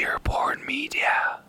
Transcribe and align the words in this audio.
Earborn 0.00 0.60
Media. 0.60 1.42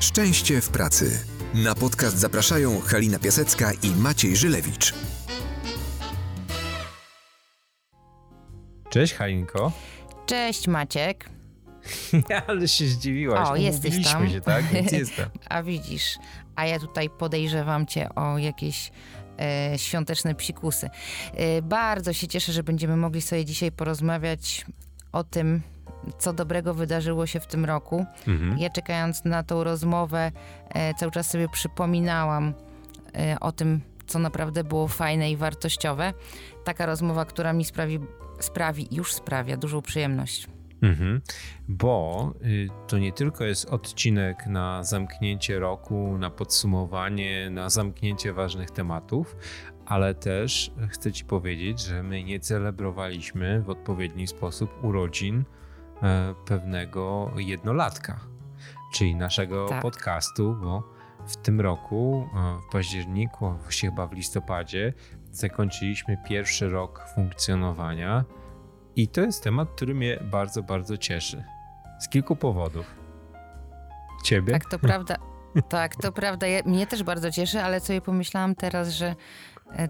Szczęście 0.00 0.60
w 0.60 0.68
pracy. 0.68 1.24
Na 1.54 1.74
podcast 1.74 2.18
zapraszają 2.18 2.80
Halina 2.80 3.18
Piasecka 3.18 3.72
i 3.82 3.90
Maciej 3.90 4.36
Żylewicz. 4.36 4.94
Cześć 8.90 9.14
Halinko. 9.14 9.72
Cześć 10.26 10.68
Maciek. 10.68 11.30
Ale 12.46 12.68
się 12.68 12.86
zdziwiłaś. 12.86 13.48
O, 13.48 13.56
jesteś 13.56 14.04
tam. 14.04 14.30
się, 14.30 14.40
tak? 14.40 14.64
Więc 14.64 14.92
jestem. 14.92 15.28
A 15.48 15.62
widzisz, 15.62 16.18
a 16.56 16.66
ja 16.66 16.78
tutaj 16.78 17.10
podejrzewam 17.10 17.86
cię 17.86 18.14
o 18.14 18.38
jakieś 18.38 18.90
e, 19.40 19.78
świąteczne 19.78 20.34
psikusy. 20.34 20.90
E, 21.34 21.62
bardzo 21.62 22.12
się 22.12 22.28
cieszę, 22.28 22.52
że 22.52 22.62
będziemy 22.62 22.96
mogli 22.96 23.22
sobie 23.22 23.44
dzisiaj 23.44 23.72
porozmawiać 23.72 24.66
o 25.12 25.24
tym, 25.24 25.62
co 26.18 26.32
dobrego 26.32 26.74
wydarzyło 26.74 27.26
się 27.26 27.40
w 27.40 27.46
tym 27.46 27.64
roku. 27.64 28.06
Mhm. 28.28 28.58
Ja 28.58 28.70
czekając 28.70 29.24
na 29.24 29.42
tą 29.42 29.64
rozmowę, 29.64 30.32
e, 30.68 30.94
cały 30.94 31.12
czas 31.12 31.30
sobie 31.30 31.48
przypominałam 31.48 32.54
e, 33.14 33.40
o 33.40 33.52
tym, 33.52 33.80
co 34.06 34.18
naprawdę 34.18 34.64
było 34.64 34.88
fajne 34.88 35.30
i 35.30 35.36
wartościowe. 35.36 36.12
Taka 36.64 36.86
rozmowa, 36.86 37.24
która 37.24 37.52
mi 37.52 37.64
sprawi, 37.64 38.00
sprawi 38.40 38.88
już 38.90 39.14
sprawia 39.14 39.56
dużą 39.56 39.82
przyjemność. 39.82 40.48
Mhm. 40.82 41.20
Bo 41.68 42.32
y, 42.44 42.68
to 42.86 42.98
nie 42.98 43.12
tylko 43.12 43.44
jest 43.44 43.64
odcinek 43.64 44.46
na 44.46 44.84
zamknięcie 44.84 45.58
roku, 45.58 46.18
na 46.18 46.30
podsumowanie, 46.30 47.50
na 47.50 47.70
zamknięcie 47.70 48.32
ważnych 48.32 48.70
tematów, 48.70 49.36
ale 49.86 50.14
też 50.14 50.70
chcę 50.88 51.12
Ci 51.12 51.24
powiedzieć, 51.24 51.80
że 51.80 52.02
my 52.02 52.24
nie 52.24 52.40
celebrowaliśmy 52.40 53.62
w 53.62 53.70
odpowiedni 53.70 54.26
sposób 54.26 54.84
urodzin 54.84 55.44
pewnego 56.44 57.30
jednolatka, 57.36 58.20
czyli 58.92 59.14
naszego 59.14 59.68
Tak. 59.68 59.82
podcastu, 59.82 60.56
bo 60.62 60.82
w 61.26 61.36
tym 61.36 61.60
roku, 61.60 62.28
e, 62.36 62.58
w 62.68 62.72
październiku, 62.72 63.54
właściwie 63.62 63.90
chyba 63.90 64.06
w 64.06 64.12
listopadzie, 64.12 64.92
zakończyliśmy 65.30 66.16
pierwszy 66.28 66.68
rok 66.68 67.02
funkcjonowania. 67.14 68.24
I 68.96 69.08
to 69.08 69.20
jest 69.20 69.44
temat, 69.44 69.68
który 69.70 69.94
mnie 69.94 70.18
bardzo, 70.24 70.62
bardzo 70.62 70.96
cieszy. 70.96 71.44
Z 72.00 72.08
kilku 72.08 72.36
powodów. 72.36 72.94
Ciebie? 74.24 74.52
Tak, 74.52 74.64
to 74.70 74.78
prawda. 74.88 75.16
Tak, 75.68 75.96
to 75.96 76.12
prawda. 76.12 76.46
Ja, 76.46 76.60
mnie 76.66 76.86
też 76.86 77.02
bardzo 77.02 77.30
cieszy, 77.30 77.62
ale 77.62 77.80
sobie 77.80 78.00
pomyślałam 78.00 78.54
teraz, 78.54 78.88
że 78.88 79.06
e, 79.06 79.14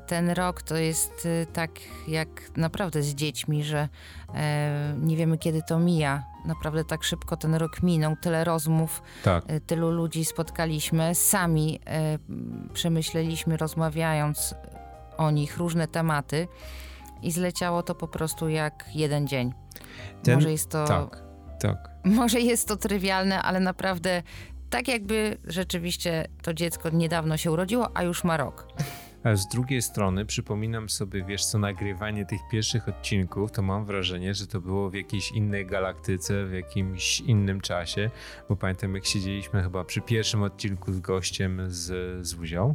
ten 0.06 0.30
rok 0.30 0.62
to 0.62 0.77
jest 0.77 1.27
e, 1.42 1.46
tak 1.46 1.70
jak 2.08 2.28
naprawdę 2.56 3.02
z 3.02 3.14
dziećmi, 3.14 3.64
że 3.64 3.88
e, 4.34 4.94
nie 5.00 5.16
wiemy 5.16 5.38
kiedy 5.38 5.62
to 5.62 5.78
mija. 5.78 6.24
Naprawdę 6.44 6.84
tak 6.84 7.05
szybko 7.05 7.36
ten 7.36 7.55
rok 7.55 7.82
minął, 7.82 8.16
tyle 8.16 8.44
rozmów, 8.44 9.02
Tak. 9.24 9.44
e, 9.47 9.60
tylu 9.60 9.91
ludzi 9.91 10.24
spotkaliśmy, 10.24 11.14
sami 11.14 11.80
e, 11.86 12.19
przemyśleliśmy, 12.72 13.56
rozmawiając 13.56 14.54
o 15.16 15.30
nich 15.30 15.56
różne 15.56 15.88
tematy 15.88 16.48
i 17.22 17.30
zleciało 17.32 17.82
to 17.82 17.94
po 17.94 18.08
prostu 18.08 18.48
jak 18.48 18.84
jeden 18.94 19.27
dzień. 19.28 19.52
Ten- 20.22 20.34
Może 20.34 20.50
jest 20.52 20.70
to 20.70 20.86
Tak, 20.86 21.22
tak. 21.60 21.91
może 22.04 22.41
jest 22.41 22.69
to 22.69 22.77
trywialne, 22.77 23.42
ale 23.42 23.60
naprawdę 23.60 24.22
tak 24.70 24.88
jakby 24.88 25.38
rzeczywiście 25.44 26.27
to 26.42 26.54
dziecko 26.54 26.91
niedawno 26.91 27.36
się 27.36 27.52
urodziło, 27.52 27.91
a 27.97 28.02
już 28.02 28.24
ma 28.24 28.36
rok. 28.36 28.69
A 29.27 29.36
z 29.36 29.48
drugiej 29.48 29.82
strony 29.82 30.27
przypominam 30.27 30.88
sobie, 30.88 31.24
wiesz 31.24 31.44
co, 31.44 31.58
nagrywanie 31.58 32.27
tych 32.27 32.41
pierwszych 32.50 32.88
odcinków, 32.88 33.52
to 33.52 33.62
mam 33.62 33.84
wrażenie, 33.84 34.34
że 34.34 34.46
to 34.46 34.60
było 34.60 34.91
w 34.91 34.94
jakiejś 34.94 35.32
innej 35.32 35.66
galaktyce, 35.66 36.46
w 36.46 36.52
jakimś 36.52 37.20
innym 37.20 37.60
czasie, 37.60 38.10
bo 38.48 38.56
pamiętam 38.56 38.94
jak 38.94 39.06
siedzieliśmy 39.06 39.62
chyba 39.62 39.84
przy 39.84 40.00
pierwszym 40.00 40.42
odcinku 40.42 40.92
z 40.92 41.00
gościem 41.00 41.62
z 41.69 42.27
Zuzią 42.27 42.74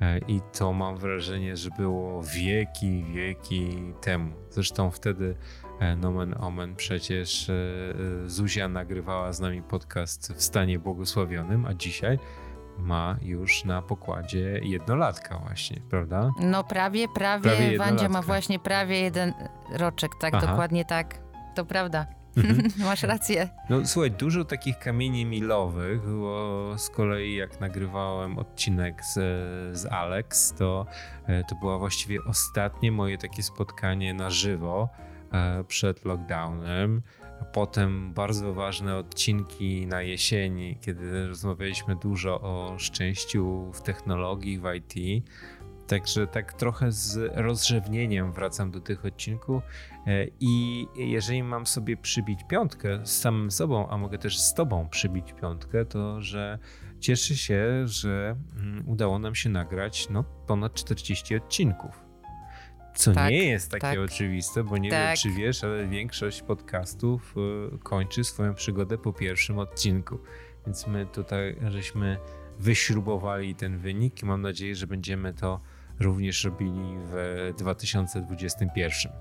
e, 0.00 0.18
i 0.18 0.40
to 0.58 0.72
mam 0.72 0.96
wrażenie, 0.96 1.56
że 1.56 1.70
było 1.70 2.22
wieki, 2.22 3.04
wieki 3.14 3.76
temu. 4.00 4.32
Zresztą 4.50 4.90
wtedy 4.90 5.36
e, 5.80 5.96
nomen 5.96 6.34
omen 6.38 6.76
przecież 6.76 7.50
e, 7.50 7.54
Zuzia 8.26 8.68
nagrywała 8.68 9.32
z 9.32 9.40
nami 9.40 9.62
podcast 9.62 10.32
w 10.32 10.42
stanie 10.42 10.78
błogosławionym, 10.78 11.66
a 11.66 11.74
dzisiaj 11.74 12.18
ma 12.78 13.16
już 13.22 13.64
na 13.64 13.82
pokładzie 13.82 14.60
jednolatka 14.62 15.38
właśnie, 15.38 15.80
prawda? 15.90 16.30
No 16.40 16.64
prawie, 16.64 17.08
prawie, 17.08 17.50
Prawie 17.50 17.78
Wandzia 17.78 18.08
ma 18.08 18.22
właśnie 18.22 18.58
prawie 18.58 19.00
jeden 19.00 19.32
roczek, 19.72 20.10
tak, 20.20 20.34
Aha. 20.34 20.46
dokładnie 20.46 20.84
tak. 20.84 21.18
To 21.54 21.64
prawda. 21.64 22.06
Mhm. 22.36 22.68
Masz 22.88 23.02
rację. 23.02 23.48
No 23.70 23.86
słuchaj, 23.86 24.10
dużo 24.10 24.44
takich 24.44 24.78
kamieni 24.78 25.26
milowych, 25.26 26.00
bo 26.06 26.74
z 26.78 26.90
kolei 26.90 27.34
jak 27.34 27.60
nagrywałem 27.60 28.38
odcinek 28.38 29.04
z, 29.04 29.14
z 29.78 29.86
Alex, 29.86 30.54
to, 30.58 30.86
e, 31.26 31.44
to 31.44 31.54
było 31.54 31.78
właściwie 31.78 32.18
ostatnie 32.28 32.92
moje 32.92 33.18
takie 33.18 33.42
spotkanie 33.42 34.14
na 34.14 34.30
żywo 34.30 34.88
przed 35.68 36.04
lockdownem. 36.04 37.02
Potem 37.52 38.12
bardzo 38.12 38.54
ważne 38.54 38.96
odcinki 38.96 39.86
na 39.86 40.02
jesieni, 40.02 40.78
kiedy 40.80 41.28
rozmawialiśmy 41.28 41.96
dużo 41.96 42.40
o 42.40 42.74
szczęściu 42.78 43.72
w 43.72 43.82
technologii, 43.82 44.58
w 44.58 44.64
IT. 44.74 45.24
Także 45.86 46.26
tak 46.26 46.52
trochę 46.52 46.92
z 46.92 47.32
rozrzewnieniem 47.34 48.32
wracam 48.32 48.70
do 48.70 48.80
tych 48.80 49.04
odcinków 49.04 49.62
E, 50.06 50.26
I 50.40 50.86
jeżeli 50.96 51.42
mam 51.42 51.66
sobie 51.66 51.96
przybić 51.96 52.44
piątkę 52.44 53.06
z 53.06 53.20
samym 53.20 53.50
sobą, 53.50 53.88
a 53.88 53.98
mogę 53.98 54.18
też 54.18 54.38
z 54.38 54.54
tobą 54.54 54.88
przybić 54.88 55.32
piątkę, 55.32 55.84
to 55.84 56.20
że 56.22 56.58
cieszę 57.00 57.36
się, 57.36 57.88
że 57.88 58.36
mm, 58.56 58.88
udało 58.88 59.18
nam 59.18 59.34
się 59.34 59.48
nagrać 59.48 60.08
no, 60.10 60.24
ponad 60.46 60.74
40 60.74 61.36
odcinków. 61.36 62.03
Co 62.94 63.12
Tak, 63.12 63.30
nie 63.30 63.44
jest 63.44 63.70
takie 63.70 63.80
tak. 63.80 63.98
oczywiste, 63.98 64.64
bo 64.64 64.76
nie 64.78 64.90
wiem, 64.90 65.00
Tak. 65.06 65.16
czy 65.18 65.30
wiesz, 65.30 65.64
ale 65.64 65.86
większość 65.86 66.42
podcastów 66.42 67.34
y, 67.74 67.78
kończy 67.78 68.24
swoją 68.24 68.54
przygodę 68.54 68.98
po 68.98 69.12
pierwszym 69.12 69.58
odcinku. 69.58 70.18
Więc 70.66 70.86
my 70.86 71.06
tutaj 71.06 71.56
żeśmy 71.68 72.18
wyśrubowali 72.58 73.54
ten 73.54 73.78
wynik 73.78 74.22
i 74.22 74.26
mam 74.26 74.42
nadzieję, 74.42 74.74
że 74.74 74.86
będziemy 74.86 75.34
to 75.34 75.60
również 76.00 76.44
robili 76.44 76.96
w 76.98 77.52
2021. 77.58 79.12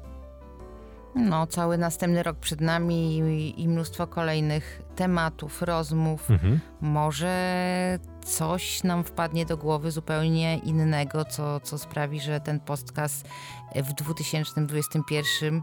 No, 1.16 1.48
cały 1.48 1.78
następny 1.78 2.24
rok 2.24 2.38
przed 2.38 2.62
nami 2.62 3.18
i, 3.18 3.62
i 3.62 3.68
mnóstwo 3.68 4.08
kolejnych 4.08 4.82
tematów, 4.96 5.62
rozmów. 5.62 6.32
Mhm. 6.32 6.60
Może 6.82 8.00
coś 8.24 8.84
nam 8.84 9.04
wpadnie 9.04 9.46
do 9.46 9.58
głowy 9.58 9.92
zupełnie 9.92 10.58
innego, 10.58 11.26
co, 11.26 11.60
co 11.60 11.78
sprawi, 11.78 12.20
że 12.20 12.40
ten 12.40 12.60
podcast 12.60 13.28
w 13.76 13.94
2021 13.94 15.62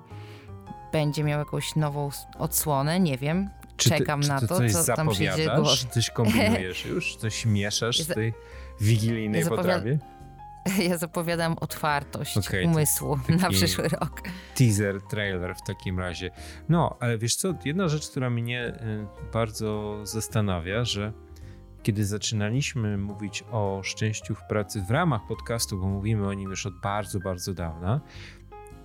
będzie 0.92 1.24
miał 1.24 1.38
jakąś 1.38 1.76
nową 1.76 2.10
odsłonę, 2.38 3.00
nie 3.00 3.18
wiem. 3.18 3.50
Czy 3.76 3.90
ty- 3.90 3.98
Czekam 3.98 4.22
czy 4.22 4.28
na 4.28 4.40
ty 4.40 4.46
to, 4.46 4.56
coś 4.56 4.72
co 4.72 4.96
tam 4.96 5.08
przyjdzie. 5.08 5.50
Czy 5.78 5.88
coś 5.88 6.10
kombinujesz 6.10 6.84
już? 6.94 7.16
Coś 7.16 7.46
mieszasz 7.46 8.02
w 8.02 8.14
tej 8.14 8.34
wigilijnej 8.80 9.42
ja 9.42 9.48
potrawie? 9.48 9.98
Ja 10.88 10.98
zapowiadam 10.98 11.56
otwartość 11.60 12.34
to 12.34 12.40
umysłu 12.64 13.18
na 13.28 13.50
przyszły 13.50 13.88
rok. 13.88 14.20
Teaser, 14.58 15.00
trailer 15.10 15.54
w 15.54 15.62
takim 15.62 15.98
razie. 15.98 16.30
No, 16.68 16.96
ale 17.00 17.18
wiesz 17.18 17.36
co, 17.36 17.54
jedna 17.64 17.88
rzecz, 17.88 18.10
która 18.10 18.30
mnie 18.30 18.66
y, 18.68 19.06
bardzo 19.32 20.00
zastanawia, 20.06 20.84
że 20.84 21.12
kiedy 21.82 22.04
zaczynaliśmy 22.04 22.98
mówić 22.98 23.44
o 23.50 23.80
szczęściu 23.84 24.34
w 24.34 24.42
pracy 24.42 24.82
w 24.82 24.90
ramach 24.90 25.26
podcastu, 25.26 25.78
bo 25.78 25.86
mówimy 25.86 26.26
o 26.26 26.34
nim 26.34 26.50
już 26.50 26.66
od 26.66 26.80
bardzo, 26.80 27.20
bardzo 27.20 27.54
dawna, 27.54 28.00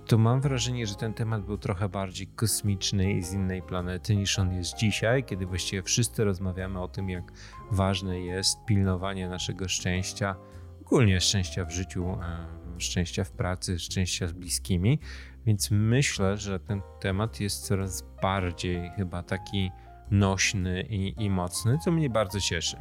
to 0.06 0.18
mam 0.18 0.40
wrażenie, 0.40 0.86
że 0.86 0.94
ten 0.94 1.14
temat 1.14 1.44
był 1.44 1.58
trochę 1.58 1.88
bardziej 1.88 2.26
kosmiczny 2.26 3.12
i 3.12 3.22
z 3.22 3.32
innej 3.32 3.62
planety 3.62 4.16
niż 4.16 4.38
on 4.38 4.52
jest 4.52 4.76
dzisiaj, 4.76 5.24
kiedy 5.24 5.46
właściwie 5.46 5.82
wszyscy 5.82 6.24
rozmawiamy 6.24 6.80
o 6.80 6.88
tym, 6.88 7.10
jak 7.10 7.32
ważne 7.70 8.20
jest 8.20 8.64
pilnowanie 8.66 9.28
naszego 9.28 9.68
szczęścia, 9.68 10.36
ogólnie 10.80 11.20
szczęścia 11.20 11.64
w 11.64 11.70
życiu, 11.70 12.18
e, 12.22 12.46
szczęścia 12.80 13.24
w 13.24 13.32
pracy, 13.32 13.78
szczęścia 13.78 14.26
z 14.26 14.32
bliskimi. 14.32 14.98
Więc 15.46 15.70
myślę, 15.70 16.36
że 16.36 16.60
ten 16.60 16.82
temat 17.00 17.40
jest 17.40 17.66
coraz 17.66 18.04
bardziej 18.22 18.90
chyba 18.96 19.22
taki 19.22 19.70
nośny 20.10 20.82
i, 20.82 21.24
i 21.24 21.30
mocny, 21.30 21.78
co 21.84 21.90
mnie 21.90 22.10
bardzo 22.10 22.40
cieszy. 22.40 22.76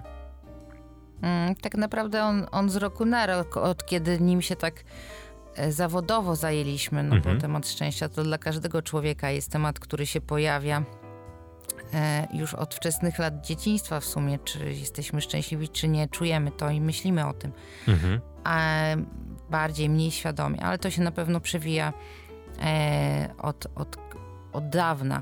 Mm, 1.22 1.56
tak 1.56 1.76
naprawdę 1.76 2.24
on, 2.24 2.46
on 2.52 2.70
z 2.70 2.76
roku 2.76 3.06
na 3.06 3.26
rok, 3.26 3.58
od 3.58 3.86
kiedy 3.86 4.20
nim 4.22 4.42
się 4.42 4.56
tak 4.56 4.84
e, 5.56 5.72
zawodowo 5.72 6.36
zajęliśmy, 6.36 7.04
no 7.04 7.16
Mhm. 7.16 7.36
bo 7.36 7.42
temat 7.42 7.68
szczęścia 7.68 8.10
to 8.10 8.24
dla 8.24 8.38
każdego 8.38 8.82
człowieka 8.82 9.30
jest 9.30 9.52
temat, 9.52 9.80
który 9.80 10.06
się 10.06 10.22
pojawia 10.22 10.84
e, 11.94 12.28
już 12.34 12.54
od 12.54 12.76
wczesnych 12.76 13.20
lat 13.20 13.46
dzieciństwa 13.46 14.00
w 14.00 14.06
sumie, 14.06 14.40
czy 14.40 14.74
jesteśmy 14.74 15.22
szczęśliwi, 15.22 15.70
czy 15.70 15.88
nie, 15.88 16.08
czujemy 16.08 16.52
to 16.52 16.70
i 16.70 16.82
myślimy 16.82 17.28
o 17.28 17.34
tym. 17.34 17.52
Mhm. 17.88 18.22
a 18.44 18.70
bardziej, 19.50 19.90
mniej 19.90 20.12
świadomie, 20.12 20.64
ale 20.64 20.78
to 20.78 20.90
się 20.90 21.02
na 21.02 21.12
pewno 21.12 21.40
przewija 21.40 21.94
e, 22.64 23.30
od, 23.38 23.68
od, 23.76 23.98
od 24.54 24.70
dawna. 24.70 25.22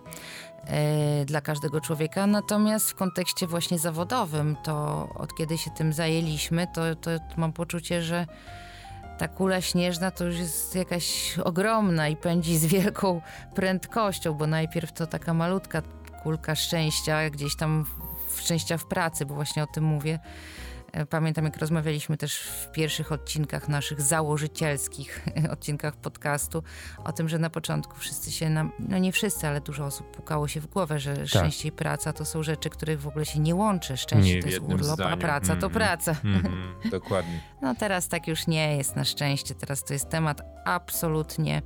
E, 0.66 1.26
dla 1.26 1.42
każdego 1.42 1.82
człowieka. 1.82 2.28
Natomiast 2.28 2.92
w 2.92 2.96
kontekście 2.96 3.48
właśnie 3.48 3.80
zawodowym, 3.80 4.56
to 4.64 5.08
od 5.16 5.36
kiedy 5.36 5.58
się 5.58 5.72
tym 5.72 5.94
zajęliśmy, 5.94 6.68
to, 6.74 6.96
to 6.96 7.12
mam 7.38 7.54
poczucie, 7.54 8.02
że 8.02 8.28
ta 9.18 9.28
kula 9.28 9.62
śnieżna 9.62 10.12
to 10.12 10.26
już 10.26 10.38
jest 10.38 10.76
jakaś 10.76 11.38
ogromna 11.44 12.10
i 12.10 12.16
pędzi 12.16 12.58
z 12.58 12.66
wielką 12.66 13.22
prędkością, 13.56 14.34
bo 14.34 14.48
najpierw 14.48 14.92
to 14.92 15.08
taka 15.08 15.34
malutka 15.34 15.82
kulka 16.24 16.56
szczęścia, 16.56 17.30
gdzieś 17.30 17.56
tam 17.56 17.86
szczęścia 18.38 18.78
w 18.78 18.86
pracy, 18.86 19.26
bo 19.26 19.36
właśnie 19.36 19.64
o 19.64 19.68
tym 19.68 19.84
mówię. 19.84 20.20
Pamiętam, 21.10 21.46
jak 21.46 21.58
rozmawialiśmy 21.58 22.18
też 22.18 22.40
w 22.40 22.72
pierwszych 22.72 23.12
odcinkach 23.12 23.70
naszych 23.70 24.02
założycielskich 24.02 25.26
odcinkach 25.54 25.96
podcastu 25.96 26.64
o 27.04 27.12
tym, 27.12 27.30
że 27.30 27.40
na 27.40 27.50
początku 27.50 27.96
wszyscy 27.96 28.32
się, 28.32 28.50
nam, 28.50 28.72
no 28.80 28.98
nie 28.98 29.12
wszyscy, 29.12 29.48
ale 29.48 29.62
dużo 29.62 29.86
osób 29.86 30.12
pukało 30.12 30.48
się 30.48 30.62
w 30.62 30.68
głowę, 30.68 31.00
że 31.00 31.18
tak. 31.18 31.28
szczęście 31.28 31.68
i 31.68 31.72
praca 31.72 32.14
to 32.14 32.26
są 32.26 32.44
rzeczy, 32.44 32.70
których 32.70 33.02
w 33.02 33.08
ogóle 33.08 33.26
się 33.26 33.40
nie 33.40 33.56
łączy. 33.56 33.98
Szczęście 33.98 34.36
nie 34.36 34.42
to 34.42 34.48
jest 34.48 34.60
urlop, 34.62 34.82
zdaniu. 34.82 35.14
a 35.14 35.18
praca 35.18 35.52
mm, 35.52 35.62
to 35.62 35.70
praca. 35.70 36.16
Mm, 36.24 36.76
dokładnie. 36.92 37.40
No 37.62 37.76
teraz 37.76 38.08
tak 38.08 38.28
już 38.28 38.48
nie 38.48 38.78
jest 38.78 38.96
na 38.96 39.06
szczęście. 39.06 39.56
Teraz 39.56 39.84
to 39.84 39.94
jest 39.94 40.10
temat 40.10 40.42
absolutnie 40.66 41.62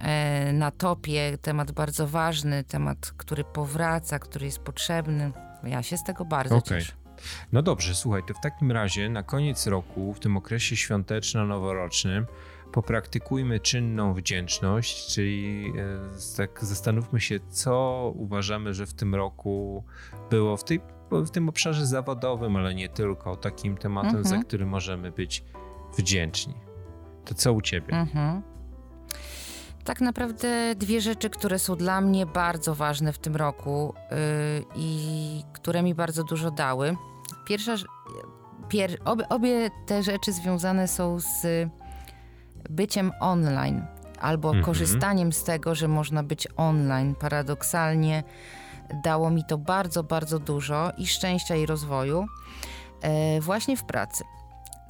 e, 0.00 0.52
na 0.52 0.70
topie, 0.70 1.38
temat 1.42 1.72
bardzo 1.72 2.06
ważny, 2.06 2.64
temat, 2.64 3.12
który 3.16 3.44
powraca, 3.44 4.18
który 4.18 4.46
jest 4.46 4.58
potrzebny. 4.58 5.32
Ja 5.64 5.82
się 5.82 5.96
z 5.96 6.04
tego 6.04 6.24
bardzo 6.24 6.56
okay. 6.56 6.78
cieszę. 6.78 7.01
No 7.52 7.62
dobrze, 7.62 7.94
słuchaj, 7.94 8.22
to 8.26 8.34
w 8.34 8.40
takim 8.40 8.72
razie 8.72 9.08
na 9.08 9.22
koniec 9.22 9.66
roku, 9.66 10.14
w 10.14 10.20
tym 10.20 10.36
okresie 10.36 10.76
świąteczno-noworocznym, 10.76 12.26
popraktykujmy 12.72 13.60
czynną 13.60 14.14
wdzięczność, 14.14 15.14
czyli 15.14 15.66
e, 15.78 16.36
tak 16.36 16.64
zastanówmy 16.64 17.20
się, 17.20 17.40
co 17.50 18.12
uważamy, 18.16 18.74
że 18.74 18.86
w 18.86 18.94
tym 18.94 19.14
roku 19.14 19.84
było 20.30 20.56
w, 20.56 20.64
tej, 20.64 20.80
w 21.10 21.30
tym 21.30 21.48
obszarze 21.48 21.86
zawodowym, 21.86 22.56
ale 22.56 22.74
nie 22.74 22.88
tylko, 22.88 23.36
takim 23.36 23.76
tematem, 23.76 24.16
mhm. 24.16 24.26
za 24.26 24.38
który 24.38 24.66
możemy 24.66 25.12
być 25.12 25.44
wdzięczni. 25.98 26.54
To 27.24 27.34
co 27.34 27.52
u 27.52 27.60
ciebie? 27.60 27.94
Mhm. 27.94 28.42
Tak 29.84 30.00
naprawdę 30.00 30.74
dwie 30.74 31.00
rzeczy, 31.00 31.30
które 31.30 31.58
są 31.58 31.76
dla 31.76 32.00
mnie 32.00 32.26
bardzo 32.26 32.74
ważne 32.74 33.12
w 33.12 33.18
tym 33.18 33.36
roku 33.36 33.94
yy, 34.10 34.16
i 34.76 35.42
które 35.52 35.82
mi 35.82 35.94
bardzo 35.94 36.24
dużo 36.24 36.50
dały. 36.50 36.96
Pierwsza, 37.44 37.74
pier, 38.68 38.98
obie, 39.04 39.28
obie 39.28 39.70
te 39.86 40.02
rzeczy 40.02 40.32
związane 40.32 40.88
są 40.88 41.20
z 41.20 41.68
byciem 42.70 43.12
online 43.20 43.86
albo 44.20 44.48
mhm. 44.48 44.64
korzystaniem 44.64 45.32
z 45.32 45.44
tego, 45.44 45.74
że 45.74 45.88
można 45.88 46.22
być 46.22 46.48
online. 46.56 47.14
Paradoksalnie 47.14 48.22
dało 49.04 49.30
mi 49.30 49.44
to 49.44 49.58
bardzo, 49.58 50.02
bardzo 50.02 50.38
dużo 50.38 50.92
i 50.98 51.06
szczęścia, 51.06 51.56
i 51.56 51.66
rozwoju 51.66 52.26
e, 53.02 53.40
właśnie 53.40 53.76
w 53.76 53.84
pracy. 53.84 54.24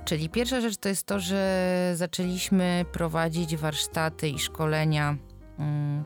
Czyli 0.04 0.28
pierwsza 0.28 0.60
rzecz 0.60 0.76
to 0.76 0.88
jest 0.88 1.06
to, 1.06 1.20
że 1.20 1.92
zaczęliśmy 1.94 2.84
prowadzić 2.92 3.56
warsztaty 3.56 4.28
i 4.28 4.38
szkolenia 4.38 5.16
mm, 5.58 6.04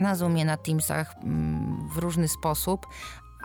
na 0.00 0.14
Zoomie, 0.14 0.44
na 0.44 0.56
Teamsach 0.56 1.14
mm, 1.22 1.88
w 1.88 1.96
różny 1.96 2.28
sposób, 2.28 2.86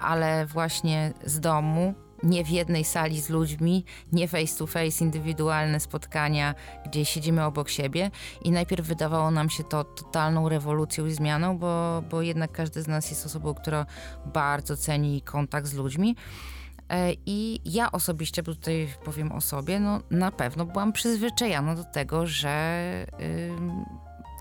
ale 0.02 0.46
właśnie 0.46 1.14
z 1.26 1.40
domu, 1.40 1.94
nie 2.24 2.46
w 2.46 2.50
jednej 2.50 2.84
sali 2.84 3.22
z 3.22 3.30
ludźmi, 3.30 3.86
nie 4.12 4.28
face 4.28 4.58
to 4.58 4.68
face, 4.68 5.04
indywidualne 5.04 5.80
spotkania, 5.80 6.56
gdzie 6.86 7.06
siedzimy 7.06 7.46
obok 7.46 7.70
siebie. 7.70 8.12
I 8.44 8.52
najpierw 8.52 8.88
wydawało 8.88 9.32
nam 9.32 9.50
się 9.50 9.64
to 9.64 9.84
totalną 9.84 10.50
rewolucją 10.50 11.06
i 11.06 11.12
zmianą, 11.12 11.58
bo, 11.58 12.04
bo 12.10 12.22
jednak 12.22 12.52
każdy 12.52 12.82
z 12.82 12.88
nas 12.88 13.10
jest 13.10 13.26
osobą, 13.26 13.54
która 13.54 13.86
bardzo 14.26 14.78
ceni 14.78 15.22
kontakt 15.22 15.68
z 15.68 15.74
ludźmi. 15.74 16.16
E, 16.90 17.14
I 17.26 17.62
ja 17.66 17.92
osobiście, 17.92 18.44
bo 18.44 18.56
tutaj 18.56 18.88
powiem 19.06 19.32
o 19.32 19.42
sobie, 19.42 19.80
no 19.80 20.02
na 20.10 20.32
pewno 20.32 20.66
byłam 20.66 20.94
przyzwyczajona 20.94 21.76
do 21.76 21.84
tego, 21.84 22.28
że 22.28 23.06
y, 23.20 23.52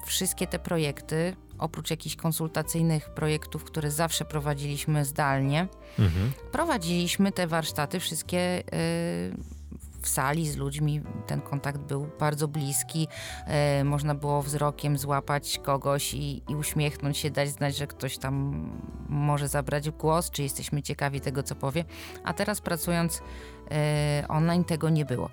wszystkie 0.07 0.47
te 0.47 0.59
projekty, 0.59 1.37
oprócz 1.61 1.91
jakichś 1.91 2.17
konsultacyjnych 2.17 3.11
projektów, 3.11 3.65
które 3.65 3.91
zawsze 3.91 4.25
prowadziliśmy 4.25 5.05
zdalnie, 5.05 5.69
mhm. 5.99 6.33
prowadziliśmy 6.53 7.33
te 7.33 7.47
warsztaty 7.47 8.01
wszystkie 8.01 8.63
y, 8.75 9.61
w 10.03 10.09
sali 10.09 10.49
z 10.49 10.57
ludźmi 10.57 11.03
ten 11.27 11.41
kontakt 11.41 11.81
był 11.81 12.09
bardzo 12.19 12.49
bliski. 12.49 13.09
E, 13.47 13.85
można 13.85 14.15
było 14.15 14.43
wzrokiem 14.43 14.99
złapać 14.99 15.61
kogoś 15.63 16.15
i, 16.15 16.43
i, 16.49 16.57
uśmiechnąć 16.57 17.19
się, 17.19 17.31
dać 17.31 17.49
znać, 17.49 17.77
że 17.77 17.87
ktoś 17.87 18.19
tam 18.19 18.65
może 19.09 19.49
zabrać 19.49 19.91
głos, 19.91 20.31
czy 20.31 20.43
jesteśmy 20.43 20.83
ciekawi 20.83 21.21
tego, 21.21 21.43
co 21.43 21.55
powie. 21.55 21.85
A 22.25 22.33
teraz 22.33 22.61
pracując 22.61 23.23
e, 23.71 24.25
online 24.29 24.65
tego 24.65 24.89
nie 24.89 25.05
było. 25.05 25.31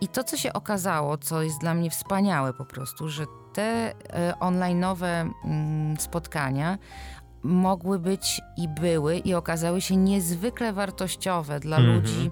I 0.00 0.08
to, 0.08 0.24
co 0.24 0.36
się 0.36 0.52
okazało, 0.52 1.18
co 1.18 1.42
jest 1.42 1.60
dla 1.60 1.74
mnie 1.74 1.90
wspaniałe 1.90 2.52
po 2.52 2.64
prostu, 2.64 3.08
że 3.08 3.26
te 3.58 3.94
e, 4.10 4.32
online'owe 4.40 5.30
mm, 5.44 5.96
spotkania 5.96 6.78
mogły 7.42 7.98
być 7.98 8.40
i 8.56 8.68
były 8.68 9.16
i 9.16 9.34
okazały 9.34 9.80
się 9.80 9.96
niezwykle 9.96 10.72
wartościowe 10.72 11.60
dla 11.60 11.76
mm 11.76 11.90
-hmm. 11.90 11.94
ludzi, 11.94 12.30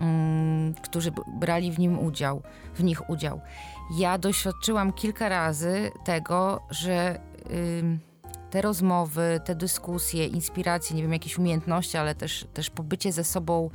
Mm, 0.00 0.74
którzy 0.74 1.12
brali 1.40 1.72
w 1.72 1.78
nim 1.78 1.98
udział, 1.98 2.42
w 2.74 2.84
nich 2.84 3.10
udział. 3.10 3.40
Ja 3.98 4.18
doświadczyłam 4.18 4.92
kilka 4.92 5.28
razy 5.28 5.90
tego, 6.04 6.60
że 6.70 7.20
te 8.50 8.62
rozmowy, 8.62 9.40
te 9.44 9.54
dyskusje, 9.54 10.26
inspiracje, 10.26 10.96
nie 10.96 11.02
wiem, 11.02 11.12
jakieś 11.12 11.38
umiejętności, 11.38 11.96
ale 11.96 12.14
też, 12.14 12.46
też 12.54 12.70
pobycie 12.70 13.12
ze 13.12 13.24
sobą 13.24 13.66
y, 13.66 13.70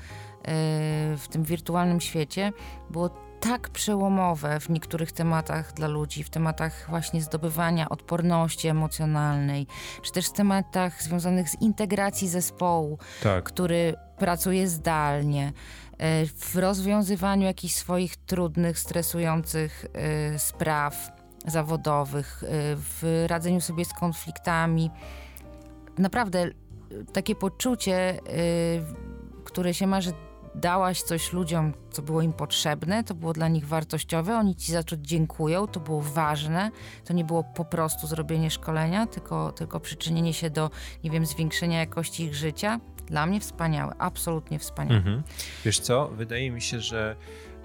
w 1.17 1.25
tym 1.29 1.43
wirtualnym 1.43 2.01
świecie 2.01 2.53
było 2.89 3.09
tak 3.49 3.69
przełomowe 3.69 4.59
w 4.59 4.69
niektórych 4.69 5.11
tematach 5.11 5.73
dla 5.73 5.87
ludzi, 5.87 6.23
w 6.23 6.29
tematach 6.29 6.85
właśnie 6.89 7.21
zdobywania 7.21 7.89
odporności 7.89 8.67
emocjonalnej, 8.67 9.67
czy 10.01 10.11
też 10.11 10.27
w 10.29 10.33
tematach 10.33 11.03
związanych 11.03 11.49
z 11.49 11.61
integracji 11.61 12.27
zespołu, 12.27 12.97
tak. 13.23 13.43
który 13.43 13.95
pracuje 14.17 14.67
zdalnie. 14.67 15.53
E, 15.97 16.25
w 16.25 16.55
rozwiązywaniu 16.55 17.45
jakichś 17.45 17.73
swoich 17.73 18.15
trudnych, 18.15 18.79
stresujących 18.79 19.85
e, 19.93 20.39
spraw 20.39 21.11
zawodowych, 21.47 22.43
e, 22.43 22.47
w 22.75 23.25
radzeniu 23.27 23.61
sobie 23.61 23.85
z 23.85 23.93
konfliktami. 23.93 24.91
Naprawdę 25.97 26.49
takie 27.13 27.35
poczucie, 27.35 28.19
które 29.43 29.73
się 29.73 29.87
ma, 29.87 30.01
że 30.01 30.11
dałaś 30.55 31.01
coś 31.01 31.33
ludziom, 31.33 31.73
co 31.91 32.01
było 32.01 32.21
im 32.21 32.33
potrzebne, 32.33 33.03
to 33.03 33.13
było 33.13 33.33
dla 33.33 33.47
nich 33.47 33.67
wartościowe, 33.67 34.37
oni 34.37 34.55
ci 34.55 34.71
za 34.71 34.83
to 34.83 34.97
dziękują, 34.97 35.67
to 35.67 35.79
było 35.79 36.01
ważne, 36.01 36.71
to 37.05 37.13
nie 37.13 37.23
było 37.23 37.43
po 37.43 37.65
prostu 37.65 38.07
zrobienie 38.07 38.51
szkolenia, 38.51 39.07
tylko, 39.07 39.51
tylko 39.51 39.79
przyczynienie 39.79 40.33
się 40.33 40.49
do, 40.49 40.69
nie 41.03 41.11
wiem, 41.11 41.25
zwiększenia 41.25 41.79
jakości 41.79 42.23
ich 42.23 42.35
życia. 42.35 42.79
Dla 43.05 43.25
mnie 43.25 43.39
wspaniałe, 43.39 43.95
absolutnie 43.97 44.59
wspaniałe. 44.59 44.97
Mhm. 44.97 45.23
Wiesz 45.65 45.79
co, 45.79 46.07
wydaje 46.07 46.51
mi 46.51 46.61
się, 46.61 46.79
że 46.79 47.15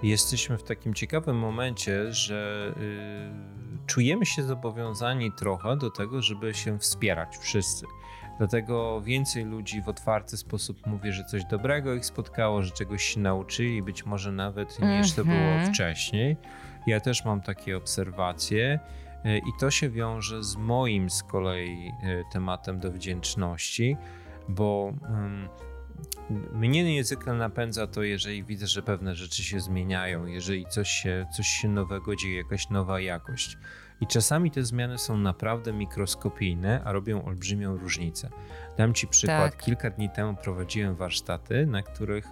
jesteśmy 0.03 0.57
w 0.57 0.63
takim 0.63 0.93
ciekawym 0.93 1.37
momencie, 1.37 2.13
że 2.13 2.71
yy, 2.77 3.85
czujemy 3.87 4.25
się 4.25 4.43
zobowiązani 4.43 5.31
trochę 5.31 5.77
do 5.77 5.89
tego, 5.89 6.21
żeby 6.21 6.53
się 6.53 6.79
wspierać 6.79 7.37
wszyscy. 7.37 7.85
Dlatego 8.41 9.01
więcej 9.01 9.45
ludzi 9.45 9.81
w 9.81 9.89
otwarty 9.89 10.37
sposób 10.37 10.87
mówi, 10.87 11.11
że 11.11 11.23
coś 11.23 11.45
dobrego 11.45 11.93
ich 11.93 12.05
spotkało, 12.05 12.63
że 12.63 12.71
czegoś 12.71 13.03
się 13.03 13.19
nauczyli, 13.19 13.83
być 13.83 14.05
może 14.05 14.31
nawet 14.31 14.79
niż 14.79 15.13
to 15.13 15.25
było 15.25 15.37
mhm. 15.37 15.73
wcześniej. 15.73 16.37
Ja 16.87 16.99
też 16.99 17.25
mam 17.25 17.41
takie 17.41 17.77
obserwacje. 17.77 18.79
Y, 19.25 19.37
I 19.37 19.59
to 19.59 19.71
się 19.71 19.89
wiąże 19.89 20.43
z 20.43 20.55
moim 20.55 21.09
z 21.09 21.23
kolei 21.23 21.91
y, 22.03 22.23
tematem 22.31 22.79
do 22.79 22.91
wdzięczności, 22.91 23.97
bo 24.49 24.93
um, 25.01 25.49
mnie 26.53 26.83
niezwykle 26.83 27.33
napędza 27.33 27.87
to, 27.87 28.03
jeżeli 28.03 28.43
widzę, 28.43 28.67
że 28.67 28.81
pewne 28.81 29.15
rzeczy 29.15 29.43
się 29.43 29.59
zmieniają, 29.59 30.25
jeżeli 30.25 30.65
coś 30.65 30.89
się, 30.89 31.25
coś 31.35 31.47
się 31.47 31.67
nowego 31.67 32.15
dzieje, 32.15 32.37
jakaś 32.37 32.69
nowa 32.69 32.99
jakość. 32.99 33.57
I 34.01 34.07
czasami 34.07 34.51
te 34.51 34.63
zmiany 34.63 34.97
są 34.97 35.17
naprawdę 35.17 35.73
mikroskopijne, 35.73 36.81
a 36.85 36.91
robią 36.91 37.25
olbrzymią 37.25 37.77
różnicę. 37.77 38.29
Dam 38.77 38.93
Ci 38.93 39.07
przykład. 39.07 39.51
Tak. 39.51 39.63
Kilka 39.63 39.89
dni 39.89 40.09
temu 40.09 40.35
prowadziłem 40.43 40.95
warsztaty, 40.95 41.65
na 41.65 41.83
których 41.83 42.27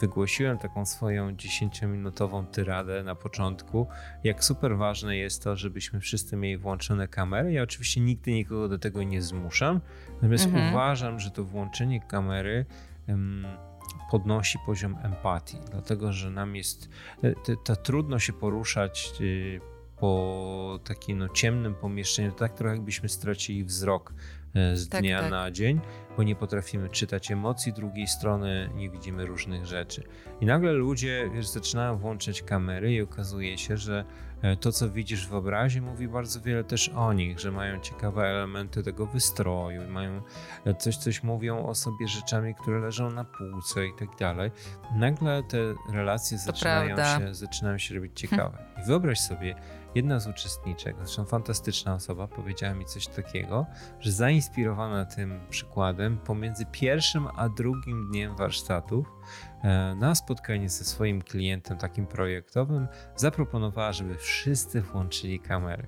wygłosiłem 0.00 0.58
taką 0.58 0.86
swoją 0.86 1.30
10-minutową 1.30 2.46
tyradę 2.46 3.02
na 3.02 3.14
początku, 3.14 3.86
jak 4.24 4.44
super 4.44 4.76
ważne 4.76 5.16
jest 5.16 5.44
to, 5.44 5.56
żebyśmy 5.56 6.00
wszyscy 6.00 6.36
mieli 6.36 6.56
włączone 6.56 7.08
kamery. 7.08 7.52
Ja 7.52 7.62
oczywiście 7.62 8.00
nigdy 8.00 8.32
nikogo 8.32 8.68
do 8.68 8.78
tego 8.78 9.02
nie 9.02 9.22
zmuszam, 9.22 9.80
natomiast 10.14 10.46
mhm. 10.46 10.72
uważam, 10.72 11.20
że 11.20 11.30
to 11.30 11.44
włączenie 11.44 12.00
kamery 12.00 12.66
um, 13.08 13.46
podnosi 14.10 14.58
poziom 14.66 14.96
empatii, 15.02 15.58
dlatego 15.70 16.12
że 16.12 16.30
nam 16.30 16.56
jest 16.56 16.88
ta, 17.22 17.56
ta 17.64 17.76
trudno 17.76 18.18
się 18.18 18.32
poruszać 18.32 19.12
y, 19.20 19.60
po 20.00 20.78
takim 20.84 21.18
no, 21.18 21.28
ciemnym 21.28 21.74
pomieszczeniu, 21.74 22.32
tak 22.32 22.54
trochę 22.54 22.74
jakbyśmy 22.74 23.08
stracili 23.08 23.64
wzrok 23.64 24.12
e, 24.54 24.76
z 24.76 24.88
Tak, 24.88 25.00
dnia 25.00 25.20
tak. 25.20 25.30
na 25.30 25.50
dzień, 25.50 25.80
bo 26.16 26.22
nie 26.22 26.36
potrafimy 26.36 26.88
czytać 26.88 27.30
emocji 27.30 27.72
drugiej 27.72 28.06
strony, 28.06 28.70
nie 28.74 28.90
widzimy 28.90 29.26
różnych 29.26 29.66
rzeczy. 29.66 30.02
I 30.40 30.46
nagle 30.46 30.72
ludzie 30.72 31.30
wiesz, 31.34 31.48
zaczynają 31.48 31.96
włączać 31.96 32.42
kamery 32.42 32.92
i 32.92 33.00
okazuje 33.02 33.58
się, 33.58 33.76
że 33.76 34.04
e, 34.42 34.56
to, 34.56 34.72
co 34.72 34.90
widzisz 34.90 35.28
w 35.28 35.34
obrazie, 35.34 35.80
mówi 35.82 36.08
bardzo 36.08 36.40
wiele 36.40 36.64
też 36.64 36.88
o 36.88 37.12
nich, 37.12 37.38
że 37.40 37.50
mają 37.52 37.80
ciekawe 37.80 38.22
elementy 38.22 38.82
tego 38.82 39.06
wystroju, 39.06 39.90
mają 39.90 40.22
e, 40.64 40.74
coś, 40.74 40.96
coś 40.96 41.22
mówią 41.22 41.66
o 41.66 41.74
sobie 41.74 42.08
rzeczami, 42.08 42.54
które 42.54 42.78
leżą 42.80 43.10
na 43.10 43.24
półce 43.24 43.86
i 43.86 43.92
tak 43.98 44.08
dalej. 44.18 44.50
Nagle 44.96 45.42
te 45.42 45.58
relacje 45.92 46.38
zaczynają 46.38 46.94
prawda. 46.94 47.26
się, 47.26 47.34
zaczynają 47.34 47.78
się 47.78 47.94
robić 47.94 48.12
ciekawe. 48.14 48.58
I 48.82 48.86
wyobraź 48.86 49.20
sobie, 49.20 49.54
jedna 49.94 50.20
z 50.20 50.26
uczestniczek, 50.26 50.96
zresztą 50.98 51.24
fantastyczna 51.24 51.94
osoba, 51.94 52.28
powiedziała 52.28 52.74
mi 52.74 52.84
coś 52.84 53.06
takiego, 53.06 53.66
że 54.00 54.12
zainspirowana 54.12 55.04
tym 55.04 55.40
przykładem, 55.50 56.18
pomiędzy 56.18 56.66
pierwszym 56.72 57.28
a 57.36 57.48
drugim 57.48 58.08
dniem 58.10 58.36
warsztatów, 58.36 59.06
e, 59.62 59.94
na 59.94 60.14
spotkanie 60.14 60.68
ze 60.68 60.84
swoim 60.84 61.22
klientem 61.22 61.78
takim 61.78 62.06
projektowym, 62.06 62.88
zaproponowała, 63.16 63.92
żeby 63.92 64.14
wszyscy 64.16 64.80
włączyli 64.80 65.40
kamery. 65.40 65.86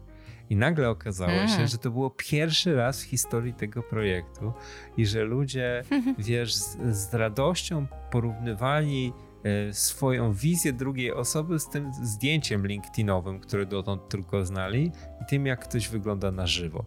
I 0.50 0.56
nagle 0.56 0.90
okazało 0.90 1.46
się, 1.46 1.54
Mm. 1.54 1.66
że 1.66 1.78
to 1.78 1.90
było 1.90 2.10
pierwszy 2.10 2.76
raz 2.76 3.02
w 3.02 3.06
historii 3.06 3.54
tego 3.54 3.82
projektu 3.82 4.52
i 4.96 5.06
że 5.06 5.24
ludzie, 5.24 5.82
wiesz, 6.18 6.54
z, 6.54 6.76
z 6.96 7.14
radością 7.14 7.86
porównywali 8.10 9.12
swoją 9.72 10.32
wizję 10.32 10.72
drugiej 10.72 11.12
osoby 11.12 11.58
z 11.58 11.68
tym 11.68 11.92
zdjęciem 12.02 12.66
LinkedInowym, 12.66 13.40
które 13.40 13.66
dotąd 13.66 14.08
tylko 14.08 14.44
znali 14.44 14.92
i 15.22 15.24
tym, 15.28 15.46
jak 15.46 15.68
ktoś 15.68 15.88
wygląda 15.88 16.30
na 16.30 16.46
żywo. 16.46 16.84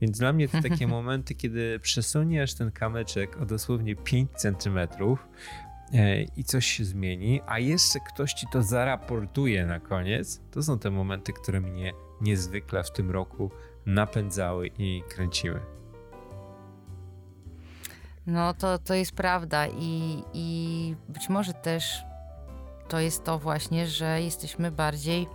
Więc 0.00 0.18
dla 0.18 0.32
mnie 0.32 0.48
to 0.48 0.62
takie 0.62 0.86
momenty, 0.98 1.34
kiedy 1.34 1.80
przesuniesz 1.80 2.54
ten 2.54 2.70
kamyczek 2.70 3.36
o 3.36 3.46
dosłownie 3.46 3.96
5 3.96 4.30
centymetrów 4.30 5.28
e, 5.92 6.22
i 6.22 6.44
coś 6.44 6.66
się 6.66 6.84
zmieni, 6.84 7.40
a 7.46 7.58
jeszcze 7.58 7.98
ktoś 8.00 8.32
ci 8.32 8.46
to 8.52 8.62
zaraportuje 8.62 9.66
na 9.66 9.80
koniec, 9.80 10.40
to 10.50 10.62
są 10.62 10.78
te 10.78 10.90
momenty, 10.90 11.32
które 11.32 11.60
mnie 11.60 11.92
niezwykle 12.20 12.84
w 12.84 12.92
tym 12.92 13.10
roku 13.10 13.50
napędzały 13.86 14.70
i 14.78 15.02
kręciły. 15.08 15.60
No 18.26 18.54
to, 18.54 18.78
to 18.78 18.94
jest 18.94 19.12
prawda 19.12 19.66
i, 19.66 20.22
i 20.32 20.96
być 21.08 21.28
może 21.28 21.52
też 21.52 22.04
to 22.88 23.00
jest 23.00 23.24
to 23.24 23.38
właśnie, 23.38 23.86
że 23.86 24.22
jesteśmy 24.22 24.70
bardziej 24.70 25.28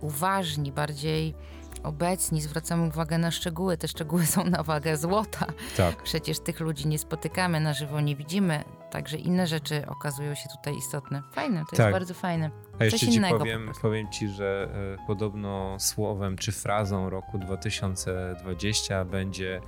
uważni, 0.00 0.72
bardziej 0.72 1.34
obecni, 1.82 2.40
zwracamy 2.40 2.86
uwagę 2.88 3.18
na 3.18 3.30
szczegóły. 3.30 3.76
Te 3.76 3.88
szczegóły 3.88 4.26
są 4.26 4.44
na 4.44 4.62
wagę 4.62 4.96
złota. 4.96 5.46
Tak. 5.76 6.02
Przecież 6.02 6.38
tych 6.38 6.60
ludzi 6.60 6.88
nie 6.88 6.98
spotykamy 6.98 7.60
na 7.60 7.74
żywo, 7.74 8.00
nie 8.00 8.16
widzimy, 8.16 8.64
także 8.90 9.16
inne 9.16 9.46
rzeczy 9.46 9.86
okazują 9.86 10.34
się 10.34 10.48
tutaj 10.48 10.76
istotne. 10.76 11.22
Fajne, 11.32 11.60
to 11.60 11.76
Tak. 11.76 11.78
jest 11.78 11.92
bardzo 11.92 12.14
fajne. 12.14 12.50
A 12.78 12.84
jeszcze 12.84 13.06
Coś 13.06 13.14
ci 13.14 13.20
powiem, 13.38 13.72
powiem 13.82 14.10
ci, 14.12 14.28
że 14.28 14.68
e, 14.94 15.06
podobno 15.06 15.76
słowem 15.78 16.36
czy 16.36 16.52
frazą 16.52 17.10
roku 17.10 17.38
2020 17.38 19.04
będzie 19.04 19.60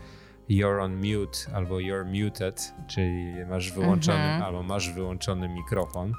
you're 0.59 0.80
on 0.82 0.94
mute 0.97 1.38
albo 1.54 1.75
you're 1.76 2.25
muted, 2.25 2.75
czyli 2.87 3.35
masz 3.50 3.73
wyłączony 3.73 4.18
Mhm. 4.18 4.42
albo 4.42 4.62
masz 4.62 4.90
wyłączony 4.92 5.49
mikrofon. 5.49 6.12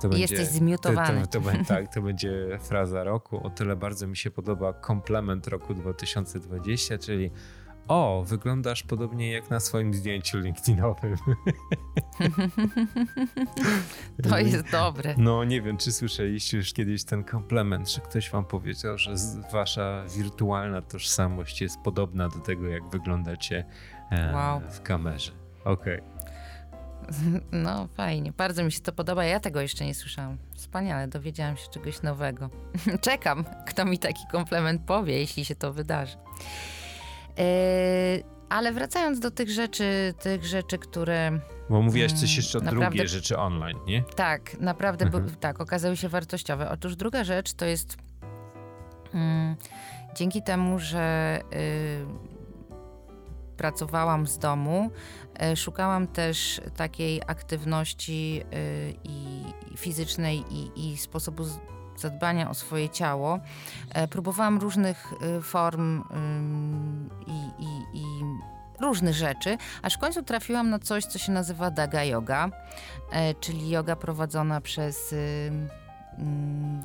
To 0.00 0.16
Jesteś 0.16 0.48
To, 0.48 0.54
zmiutowany. 0.54 1.20
to, 1.20 1.26
to, 1.26 1.40
będzie- 1.40 1.64
tak, 1.74 1.94
to 1.94 2.02
będzie 2.02 2.58
fraza 2.62 3.04
roku. 3.04 3.46
O 3.46 3.50
tyle 3.50 3.76
bardzo 3.76 4.06
mi 4.06 4.16
się 4.16 4.30
podoba 4.30 4.72
komplement 4.72 5.46
roku 5.46 5.74
2020, 5.74 6.98
czyli 6.98 7.30
o, 7.88 8.24
wyglądasz 8.26 8.82
podobnie 8.82 9.32
jak 9.32 9.50
na 9.50 9.60
swoim 9.60 9.94
zdjęciu 9.94 10.38
LinkedInowym. 10.38 11.16
To 14.30 14.38
jest 14.38 14.70
dobre. 14.70 15.14
No 15.18 15.44
nie 15.44 15.62
wiem, 15.62 15.76
czy 15.76 15.92
słyszeliście 15.92 16.56
już 16.56 16.72
kiedyś 16.72 17.04
ten 17.04 17.24
komplement, 17.24 17.90
że 17.90 18.00
ktoś 18.00 18.30
wam 18.30 18.44
powiedział, 18.44 18.98
że 18.98 19.14
wasza 19.52 20.04
wirtualna 20.16 20.82
tożsamość 20.82 21.60
jest 21.60 21.78
podobna 21.84 22.28
do 22.28 22.38
tego, 22.38 22.66
jak 22.68 22.88
wyglądacie 22.90 23.64
e, 24.10 24.32
Wow. 24.34 24.60
w 24.70 24.82
kamerze. 24.82 25.32
Okej. 25.64 26.00
No 27.52 27.88
fajnie, 27.88 28.32
bardzo 28.32 28.64
mi 28.64 28.72
się 28.72 28.80
to 28.80 28.92
podoba. 28.92 29.24
Ja 29.24 29.40
tego 29.40 29.60
jeszcze 29.60 29.84
nie 29.84 29.94
słyszałam. 29.94 30.36
Wspaniale, 30.54 31.08
dowiedziałam 31.08 31.56
się 31.56 31.68
czegoś 31.70 32.02
nowego. 32.02 32.50
Czekam, 33.00 33.44
kto 33.66 33.84
mi 33.84 33.98
taki 33.98 34.26
komplement 34.32 34.82
powie, 34.82 35.18
jeśli 35.18 35.44
się 35.44 35.54
to 35.54 35.72
wydarzy. 35.72 36.16
Yy, 37.38 37.44
ale 38.48 38.72
wracając 38.72 39.20
do 39.20 39.30
tych 39.30 39.50
rzeczy, 39.50 40.14
tych 40.20 40.44
rzeczy, 40.44 40.78
które 40.78 41.38
Bo 41.70 41.82
mówiłaś 41.82 42.12
coś 42.12 42.22
Mm, 42.22 42.36
jeszcze 42.36 42.58
o 42.58 42.60
naprawdę- 42.60 42.86
drugiej 42.86 43.08
rzeczy 43.08 43.38
online, 43.38 43.78
nie? 43.86 44.02
tak 44.16 44.60
naprawdę 44.60 45.04
Mhm. 45.04 45.24
by, 45.26 45.36
tak, 45.36 45.60
okazały 45.60 45.96
się 45.96 46.08
wartościowe. 46.08 46.70
Otóż 46.70 46.96
druga 46.96 47.24
rzecz 47.24 47.52
to 47.54 47.64
jest 47.64 47.96
mm, 49.14 49.56
dzięki 50.14 50.42
temu, 50.42 50.78
że 50.78 51.38
y, 51.52 52.06
pracowałam 53.56 54.26
z 54.26 54.38
domu, 54.38 54.90
y, 55.52 55.56
szukałam 55.56 56.06
też 56.06 56.60
takiej 56.76 57.22
aktywności 57.26 58.42
y, 58.54 58.94
i, 59.04 59.42
fizycznej 59.76 60.44
i, 60.50 60.90
i 60.92 60.96
sposobu 60.96 61.44
zadbania 62.02 62.50
o 62.50 62.54
swoje 62.54 62.88
ciało. 62.88 63.38
E, 63.94 64.08
próbowałam 64.08 64.58
różnych 64.58 65.12
y, 65.38 65.42
form 65.42 66.02
i, 67.26 67.62
i, 67.64 67.98
i 67.98 68.04
różnych 68.80 69.14
rzeczy, 69.14 69.56
aż 69.82 69.94
w 69.94 69.98
końcu 69.98 70.22
trafiłam 70.22 70.70
na 70.70 70.78
coś, 70.78 71.04
co 71.04 71.18
się 71.18 71.32
nazywa 71.32 71.70
Daga 71.70 72.04
Yoga, 72.04 72.50
e, 73.12 73.34
czyli 73.34 73.70
yoga 73.70 73.96
prowadzona 73.96 74.60
przez 74.60 75.12
y, 75.12 75.50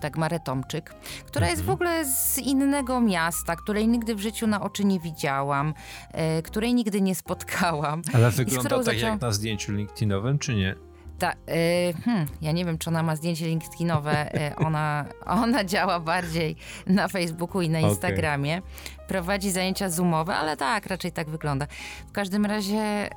Dagmarę 0.02 0.40
Tomczyk, 0.40 0.94
która 1.26 1.48
jest 1.50 1.62
w 1.62 1.70
Mhm. 1.70 1.74
ogóle 1.74 2.06
z 2.06 2.38
innego 2.38 3.02
miasta, 3.02 3.56
której 3.56 3.88
nigdy 3.88 4.16
w 4.16 4.20
życiu 4.20 4.48
na 4.48 4.62
oczy 4.62 4.86
nie 4.86 5.00
widziałam, 5.00 5.74
e, 6.12 6.42
której 6.42 6.74
nigdy 6.74 7.02
nie 7.02 7.16
spotkałam. 7.16 8.02
Ale 8.14 8.32
wygląda 8.32 8.70
tak 8.70 8.84
zaczęłam- 8.84 9.12
jak 9.14 9.22
na 9.22 9.32
zdjęciu 9.32 9.72
LinkedInowym, 9.72 10.40
czy 10.40 10.56
nie? 10.56 10.76
Ta, 11.20 11.34
e, 11.48 11.94
hmm, 11.94 12.26
ja 12.42 12.52
nie 12.52 12.66
wiem, 12.66 12.78
czy 12.78 12.90
ona 12.90 13.04
ma 13.04 13.16
zdjęcie 13.16 13.48
LinkedInowe. 13.48 14.34
E, 14.34 14.56
ona, 14.56 15.06
ona 15.44 15.64
działa 15.64 16.00
bardziej 16.00 16.56
na 16.88 17.08
Facebooku 17.08 17.62
i 17.62 17.70
na. 17.70 17.80
Instagramie. 17.80 18.62
Prowadzi 19.08 19.52
zajęcia 19.52 19.90
zoomowe, 19.90 20.36
ale 20.36 20.58
tak, 20.58 20.86
raczej 20.86 21.12
tak 21.12 21.30
wygląda. 21.30 21.68
W 22.08 22.12
każdym 22.12 22.46
razie 22.46 22.78
e, 22.78 23.10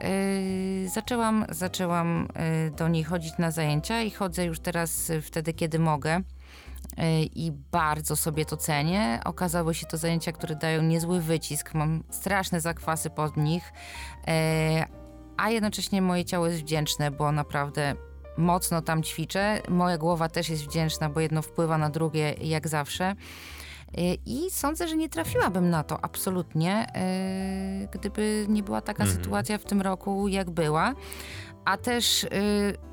zaczęłam, 0.88 1.46
zaczęłam 1.48 2.28
e, 2.34 2.70
do 2.70 2.88
niej 2.88 3.04
chodzić 3.04 3.38
na 3.38 3.50
zajęcia 3.50 4.02
i 4.02 4.10
chodzę 4.10 4.44
już 4.44 4.60
teraz 4.60 5.10
e, 5.10 5.20
wtedy, 5.20 5.52
kiedy 5.52 5.78
mogę. 5.78 6.20
E, 6.96 7.22
I 7.22 7.52
bardzo 7.72 8.16
sobie 8.16 8.44
to 8.44 8.56
cenię. 8.56 9.20
Okazały 9.24 9.74
się 9.74 9.86
to 9.86 9.96
zajęcia, 9.96 10.32
które 10.32 10.56
dają 10.56 10.82
niezły 10.82 11.20
wycisk. 11.20 11.74
Mam 11.74 12.02
straszne 12.10 12.60
zakwasy 12.60 13.10
pod 13.10 13.36
nich. 13.36 13.72
A 15.40 15.50
jednocześnie 15.50 16.02
moje 16.02 16.24
ciało 16.24 16.46
jest 16.46 16.60
wdzięczne, 16.60 17.10
bo 17.10 17.32
naprawdę 17.32 17.94
mocno 18.36 18.82
tam 18.82 19.02
ćwiczę. 19.02 19.62
Moja 19.68 19.98
głowa 19.98 20.28
też 20.28 20.48
jest 20.48 20.64
wdzięczna, 20.64 21.08
bo 21.08 21.20
jedno 21.20 21.42
wpływa 21.42 21.78
na 21.78 21.90
drugie, 21.90 22.32
jak 22.32 22.68
zawsze. 22.68 23.14
Y, 23.98 24.18
I 24.26 24.50
sądzę, 24.50 24.88
że 24.88 24.96
nie 24.96 25.08
trafiłabym 25.08 25.70
na 25.70 25.84
to 25.84 26.04
absolutnie, 26.04 26.86
y, 27.84 27.88
gdyby 27.98 28.46
nie 28.48 28.62
była 28.62 28.80
taka 28.80 29.02
Mhm. 29.04 29.22
sytuacja 29.22 29.58
w 29.58 29.64
tym 29.64 29.80
roku, 29.82 30.28
jak 30.28 30.50
była. 30.50 30.94
A 31.64 31.76
też 31.76 32.24
y, 32.24 32.28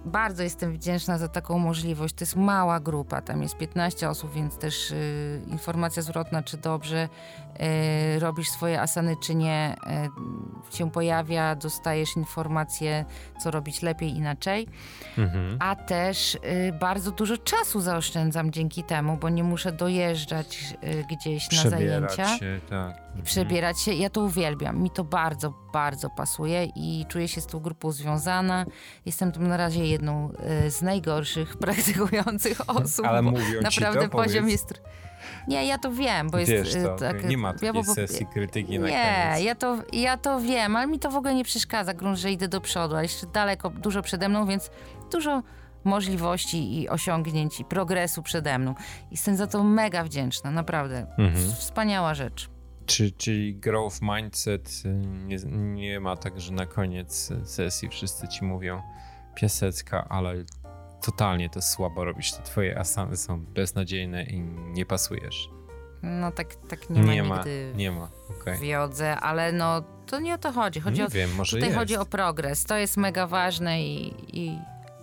bardzo 0.05 0.43
jestem 0.43 0.73
wdzięczna 0.73 1.17
za 1.17 1.27
taką 1.27 1.59
możliwość. 1.59 2.15
To 2.15 2.23
jest 2.23 2.35
mała 2.35 2.79
grupa, 2.79 3.21
tam 3.21 3.43
jest 3.43 3.57
15 3.57 4.09
osób, 4.09 4.33
więc 4.33 4.57
też 4.57 4.91
y, 4.91 5.41
informacja 5.47 6.01
zwrotna, 6.01 6.43
czy 6.43 6.57
dobrze 6.57 7.09
y, 8.15 8.19
robisz 8.19 8.49
swoje 8.49 8.81
asany, 8.81 9.15
czy 9.23 9.35
nie, 9.35 9.75
się 10.71 10.91
pojawia, 10.91 11.55
dostajesz 11.55 12.17
informacje, 12.17 13.05
co 13.43 13.51
robić 13.51 13.81
lepiej, 13.81 14.15
inaczej. 14.15 14.67
Mhm. 15.17 15.57
A 15.59 15.75
też 15.75 16.37
bardzo 16.79 17.11
dużo 17.11 17.37
czasu 17.37 17.81
zaoszczędzam 17.81 18.51
dzięki 18.51 18.83
temu, 18.83 19.17
bo 19.17 19.29
nie 19.29 19.43
muszę 19.43 19.71
dojeżdżać 19.71 20.77
gdzieś 21.11 21.51
na 21.51 21.57
Przebierać 21.57 22.15
zajęcia. 22.15 22.37
się, 22.37 22.59
tak. 22.69 23.06
Mhm. 23.17 23.25
Przebierać 23.25 23.79
się, 23.79 23.93
ja 23.93 24.09
to 24.09 24.21
uwielbiam. 24.21 24.81
Mi 24.81 24.91
to 24.91 25.03
bardzo, 25.03 25.53
bardzo 25.73 26.09
pasuje 26.09 26.65
i 26.75 27.05
czuję 27.09 27.27
się 27.27 27.41
z 27.41 27.47
tą 27.47 27.59
grupą 27.59 27.91
związana. 27.91 28.65
Jestem 29.05 29.31
tam 29.31 29.47
na 29.47 29.57
razie 29.57 29.85
jedną 29.85 30.31
y, 30.65 30.71
z 30.71 30.81
najgorszych 30.81 31.57
praktykujących 31.65 32.69
osób. 32.69 33.05
Ale 33.05 33.23
bo 33.23 33.31
mówią 33.31 33.45
ci 33.69 33.81
naprawdę 33.81 34.01
to, 34.01 34.09
poziom 34.09 34.43
powiedz. 34.43 34.51
jest. 34.51 34.81
Nie, 35.47 35.65
ja 35.65 35.77
to 35.77 35.91
wiem, 35.91 36.29
bo 36.29 36.37
jest 36.37 36.51
Wiesz 36.51 36.75
y, 36.75 36.83
to, 36.83 36.95
tak. 36.95 37.25
nie 37.29 37.37
ma 37.37 37.47
ja 37.47 37.53
takiej 37.53 37.83
po- 37.83 37.93
sesji 37.93 38.25
krytyki 38.33 38.79
na 38.79 38.87
nie, 38.87 39.25
koniec. 39.31 39.43
ja 39.45 39.55
to, 39.55 39.77
ja 39.93 40.17
to 40.17 40.39
wiem, 40.41 40.75
ale 40.75 40.87
mi 40.87 40.99
to 40.99 41.11
w 41.11 41.15
ogóle 41.15 41.33
nie 41.33 41.43
przeszkadza, 41.43 41.93
grunt, 41.93 42.17
że 42.17 42.31
idę 42.31 42.47
do 42.47 42.61
przodu, 42.61 42.93
ale 42.95 43.03
jeszcze 43.03 43.27
daleko, 43.27 43.69
dużo 43.69 44.01
przede 44.01 44.29
mną, 44.29 44.45
więc 44.45 44.71
dużo 45.11 45.43
możliwości 45.83 46.81
i 46.81 46.89
osiągnięć 46.89 47.59
i 47.59 47.65
progresu 47.65 48.23
przede 48.23 48.59
mną. 48.59 48.75
Jestem 49.11 49.35
za 49.35 49.47
to 49.47 49.63
mega 49.63 50.03
wdzięczna, 50.03 50.51
naprawdę. 50.51 51.07
Mhm. 51.17 51.51
Wspaniała 51.55 52.13
rzecz. 52.13 52.49
Czy, 52.87 53.11
czyli 53.11 53.55
growth 53.55 54.01
mindset 54.01 54.83
y, 54.85 54.89
nie, 55.25 55.37
nie 55.53 55.99
ma 55.99 56.17
tak, 56.17 56.41
że 56.41 56.53
na 56.53 56.65
koniec 56.65 57.33
sesji 57.43 57.89
wszyscy 57.89 58.27
ci 58.27 58.45
mówią 58.45 58.81
piasecka, 59.35 60.07
ale 60.09 60.35
totalnie 61.01 61.49
to 61.49 61.61
słabo 61.61 62.05
robisz. 62.05 62.31
Te 62.31 62.43
twoje 62.43 62.79
asany 62.79 63.17
są 63.17 63.45
beznadziejne 63.45 64.23
i 64.23 64.39
nie 64.73 64.85
pasujesz. 64.85 65.49
No 66.03 66.31
tak, 66.31 66.55
tak 66.55 66.89
nie 66.89 67.03
ma 67.03 67.13
nie 67.13 67.23
ma, 67.23 67.35
nigdy 67.35 67.73
nie 67.75 67.91
ma. 67.91 68.09
Okay. 68.41 68.57
w 68.57 68.63
jodze, 68.63 69.15
ale 69.15 69.51
no 69.51 69.83
to 70.05 70.19
nie 70.19 70.33
o 70.33 70.37
to 70.37 70.51
chodzi. 70.51 70.79
chodzi 70.79 71.01
nie 71.01 71.07
o, 71.07 71.09
wiem, 71.09 71.35
może 71.35 71.57
tutaj 71.57 71.69
jest. 71.69 71.79
chodzi 71.79 71.97
o 71.97 72.05
progres. 72.05 72.65
To 72.65 72.77
jest 72.77 72.97
mega 72.97 73.27
ważne 73.27 73.81
i, 73.81 74.13
i, 74.39 74.59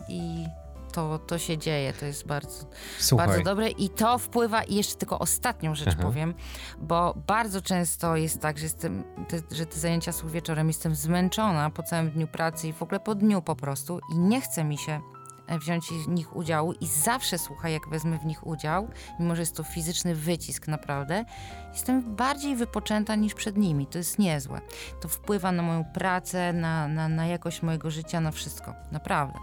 i 0.08 0.46
to, 0.94 1.18
to 1.18 1.38
się 1.38 1.58
dzieje. 1.58 1.92
To 1.92 2.06
jest 2.06 2.26
bardzo, 2.26 2.66
Słuchaj, 2.98 3.26
bardzo 3.26 3.42
dobre 3.42 3.70
i 3.70 3.88
to 3.88 4.18
wpływa, 4.18 4.62
i 4.62 4.74
jeszcze 4.74 4.94
tylko 4.94 5.18
ostatnią 5.18 5.74
rzecz 5.74 5.88
Aha. 5.88 6.02
powiem, 6.02 6.34
bo 6.78 7.14
bardzo 7.26 7.62
często 7.62 8.16
jest 8.16 8.40
tak, 8.40 8.58
że, 8.58 8.64
jestem, 8.64 9.04
te, 9.28 9.56
że 9.56 9.66
te 9.66 9.78
zajęcia 9.78 10.12
są 10.12 10.28
wieczorem, 10.28 10.68
jestem 10.68 10.94
zmęczona 10.94 11.70
po 11.70 11.82
całym 11.82 12.10
dniu 12.10 12.26
pracy 12.26 12.68
i 12.68 12.72
w 12.72 12.82
ogóle 12.82 13.00
po 13.00 13.14
dniu 13.14 13.42
po 13.42 13.56
prostu 13.56 14.00
i 14.12 14.18
nie 14.18 14.40
chce 14.40 14.64
mi 14.64 14.78
się 14.78 15.00
e, 15.46 15.58
wziąć 15.58 15.84
w 15.86 16.08
nich 16.08 16.36
udziału 16.36 16.72
i 16.72 16.86
zawsze 16.86 17.38
słuchaj, 17.38 17.72
jak 17.72 17.88
wezmę 17.88 18.18
w 18.18 18.24
nich 18.24 18.46
udział, 18.46 18.88
mimo 19.20 19.34
że 19.34 19.42
jest 19.42 19.56
to 19.56 19.62
fizyczny 19.62 20.14
wycisk 20.14 20.68
naprawdę, 20.68 21.24
jestem 21.72 22.16
bardziej 22.16 22.56
wypoczęta 22.56 23.14
niż 23.14 23.34
przed 23.34 23.56
nimi. 23.56 23.86
To 23.86 23.98
jest 23.98 24.18
niezłe. 24.18 24.60
To 25.00 25.08
wpływa 25.08 25.52
na 25.52 25.62
moją 25.62 25.84
pracę, 25.84 26.52
na, 26.52 26.88
na, 26.88 27.08
na 27.08 27.26
jakość 27.26 27.62
mojego 27.62 27.90
życia, 27.90 28.20
na 28.20 28.30
wszystko. 28.30 28.74
Naprawdę. 28.92 29.38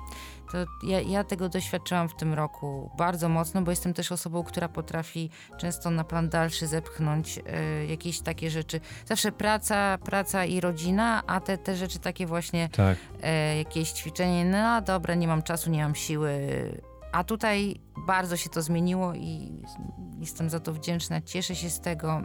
To 0.51 0.57
ja, 0.87 1.01
ja 1.01 1.23
tego 1.23 1.49
doświadczyłam 1.49 2.09
w 2.09 2.15
tym 2.15 2.33
roku 2.33 2.91
bardzo 2.97 3.29
mocno, 3.29 3.61
bo 3.61 3.71
jestem 3.71 3.93
też 3.93 4.11
osobą, 4.11 4.43
która 4.43 4.69
potrafi 4.69 5.29
często 5.57 5.89
na 5.89 6.03
plan 6.03 6.29
dalszy 6.29 6.67
zepchnąć 6.67 7.39
e, 7.45 7.85
jakieś 7.85 8.21
takie 8.21 8.49
rzeczy. 8.49 8.79
Zawsze 9.05 9.31
praca, 9.31 9.97
praca 9.97 10.45
i 10.45 10.61
rodzina, 10.61 11.23
a 11.27 11.39
te, 11.39 11.57
te 11.57 11.75
rzeczy 11.75 11.99
takie 11.99 12.27
właśnie 12.27 12.69
tak. 12.69 12.97
e, 13.21 13.57
jakieś 13.57 13.91
ćwiczenie, 13.91 14.45
no 14.45 14.81
dobra, 14.81 15.15
nie 15.15 15.27
mam 15.27 15.43
czasu, 15.43 15.69
nie 15.69 15.83
mam 15.83 15.95
siły. 15.95 16.31
A 17.11 17.23
tutaj 17.23 17.79
bardzo 18.07 18.37
się 18.37 18.49
to 18.49 18.61
zmieniło 18.61 19.13
i 19.13 19.51
jestem 20.19 20.49
za 20.49 20.59
to 20.59 20.73
wdzięczna, 20.73 21.21
cieszę 21.21 21.55
się 21.55 21.69
z 21.69 21.79
tego, 21.79 22.21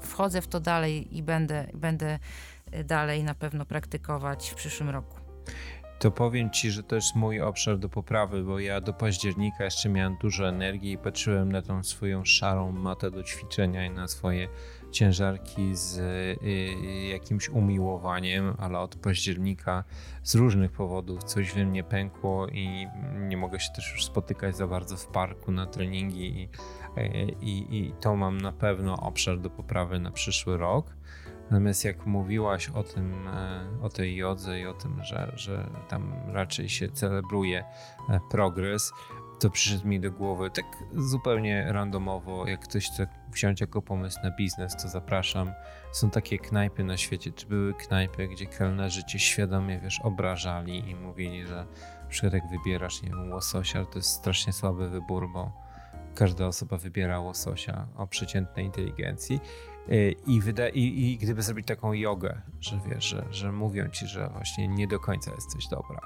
wchodzę 0.00 0.42
w 0.42 0.46
to 0.46 0.60
dalej 0.60 1.16
i 1.16 1.22
będę, 1.22 1.66
będę 1.74 2.18
dalej 2.84 3.24
na 3.24 3.34
pewno 3.34 3.64
praktykować 3.64 4.50
w 4.50 4.54
przyszłym 4.54 4.90
roku. 4.90 5.16
To 5.98 6.10
powiem 6.10 6.50
ci, 6.50 6.70
że 6.70 6.82
to 6.82 6.96
jest 6.96 7.14
mój 7.14 7.40
obszar 7.40 7.78
do 7.78 7.88
poprawy, 7.88 8.42
bo 8.42 8.58
ja 8.58 8.80
do 8.80 8.92
października 8.92 9.64
jeszcze 9.64 9.88
miałem 9.88 10.16
dużo 10.20 10.48
energii 10.48 10.92
i 10.92 10.98
patrzyłem 10.98 11.52
na 11.52 11.62
tą 11.62 11.82
swoją 11.82 12.24
szarą 12.24 12.72
matę 12.72 13.10
do 13.10 13.22
ćwiczenia 13.22 13.86
i 13.86 13.90
na 13.90 14.08
swoje 14.08 14.48
ciężarki 14.90 15.76
z 15.76 15.98
y, 15.98 17.08
jakimś 17.08 17.48
umiłowaniem, 17.48 18.54
ale 18.58 18.78
od 18.78 18.96
października 18.96 19.84
z 20.22 20.34
różnych 20.34 20.72
powodów 20.72 21.24
coś 21.24 21.52
we 21.52 21.64
mnie 21.64 21.84
pękło 21.84 22.48
i 22.48 22.86
nie 23.18 23.36
mogę 23.36 23.60
się 23.60 23.72
też 23.72 23.92
już 23.92 24.04
spotykać 24.04 24.56
za 24.56 24.66
bardzo 24.66 24.96
w 24.96 25.06
parku 25.06 25.52
na 25.52 25.66
treningi 25.66 26.40
i, 26.40 26.48
i, 27.40 27.78
i 27.78 27.92
to 28.00 28.16
mam 28.16 28.40
na 28.40 28.52
pewno 28.52 28.96
obszar 28.96 29.40
do 29.40 29.50
poprawy 29.50 30.00
na 30.00 30.10
przyszły 30.10 30.56
rok. 30.56 30.96
Natomiast 31.50 31.84
jak 31.84 32.06
mówiłaś 32.06 32.68
o 32.68 32.82
tym, 32.82 33.28
e, 33.28 33.66
o 33.82 33.88
tej 33.88 34.16
jodze 34.16 34.60
i 34.60 34.66
o 34.66 34.74
tym, 34.74 35.04
że, 35.04 35.32
że 35.36 35.70
tam 35.88 36.14
raczej 36.26 36.68
się 36.68 36.88
celebruje 36.88 37.64
e, 38.08 38.20
progres, 38.30 38.92
to 39.40 39.50
przyszedł 39.50 39.88
mi 39.88 40.00
do 40.00 40.12
głowy 40.12 40.50
tak 40.50 40.66
zupełnie 40.94 41.72
randomowo, 41.72 42.46
jak 42.46 42.60
ktoś 42.60 42.90
chce 42.90 43.06
wziąć 43.32 43.60
jako 43.60 43.82
pomysł 43.82 44.18
na 44.24 44.30
biznes, 44.30 44.76
to 44.82 44.88
zapraszam. 44.88 45.52
Są 45.92 46.10
takie 46.10 46.38
knajpy 46.38 46.84
na 46.84 46.96
świecie, 46.96 47.32
czy 47.32 47.46
były 47.46 47.74
knajpy, 47.74 48.28
gdzie 48.28 48.46
kelnerzy 48.46 49.04
cię 49.04 49.18
świadomie, 49.18 49.80
wiesz, 49.80 50.00
obrażali 50.00 50.90
i 50.90 50.94
mówili, 50.94 51.46
że 51.46 51.66
na 52.02 52.08
przykład 52.08 52.32
jak 52.32 52.48
wybierasz, 52.48 53.02
nie 53.02 53.08
wiem, 53.08 53.32
łososia, 53.32 53.84
to 53.84 53.98
jest 53.98 54.10
strasznie 54.10 54.52
słaby 54.52 54.88
wybór, 54.88 55.28
bo 55.32 55.52
każda 56.14 56.46
osoba 56.46 56.76
wybiera 56.76 57.20
łososia 57.20 57.86
o 57.96 58.06
przeciętnej 58.06 58.66
inteligencji. 58.66 59.40
I, 60.26 60.40
wyda- 60.42 60.70
i, 60.74 61.12
I 61.12 61.18
gdyby 61.18 61.42
zrobić 61.42 61.66
taką 61.66 61.92
jogę, 61.92 62.42
że 62.60 62.80
wiesz, 62.88 63.04
że, 63.04 63.24
że 63.30 63.52
mówią 63.52 63.88
ci, 63.88 64.06
że 64.06 64.28
właśnie 64.28 64.68
nie 64.68 64.86
do 64.88 65.00
końca 65.00 65.30
jesteś 65.34 65.66
dobra, 65.68 66.00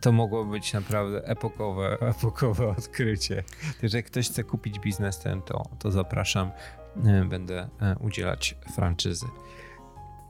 to 0.00 0.12
mogło 0.12 0.44
być 0.44 0.72
naprawdę 0.72 1.24
epokowe, 1.24 1.98
epokowe 2.18 2.68
odkrycie. 2.68 3.42
Także 3.80 3.96
jak 3.98 4.06
ktoś 4.06 4.28
chce 4.28 4.44
kupić 4.44 4.78
biznes 4.80 5.18
ten, 5.18 5.42
to, 5.42 5.62
to 5.78 5.90
zapraszam. 5.90 6.50
Będę 7.28 7.68
udzielać 8.00 8.56
franczyzy. 8.74 9.26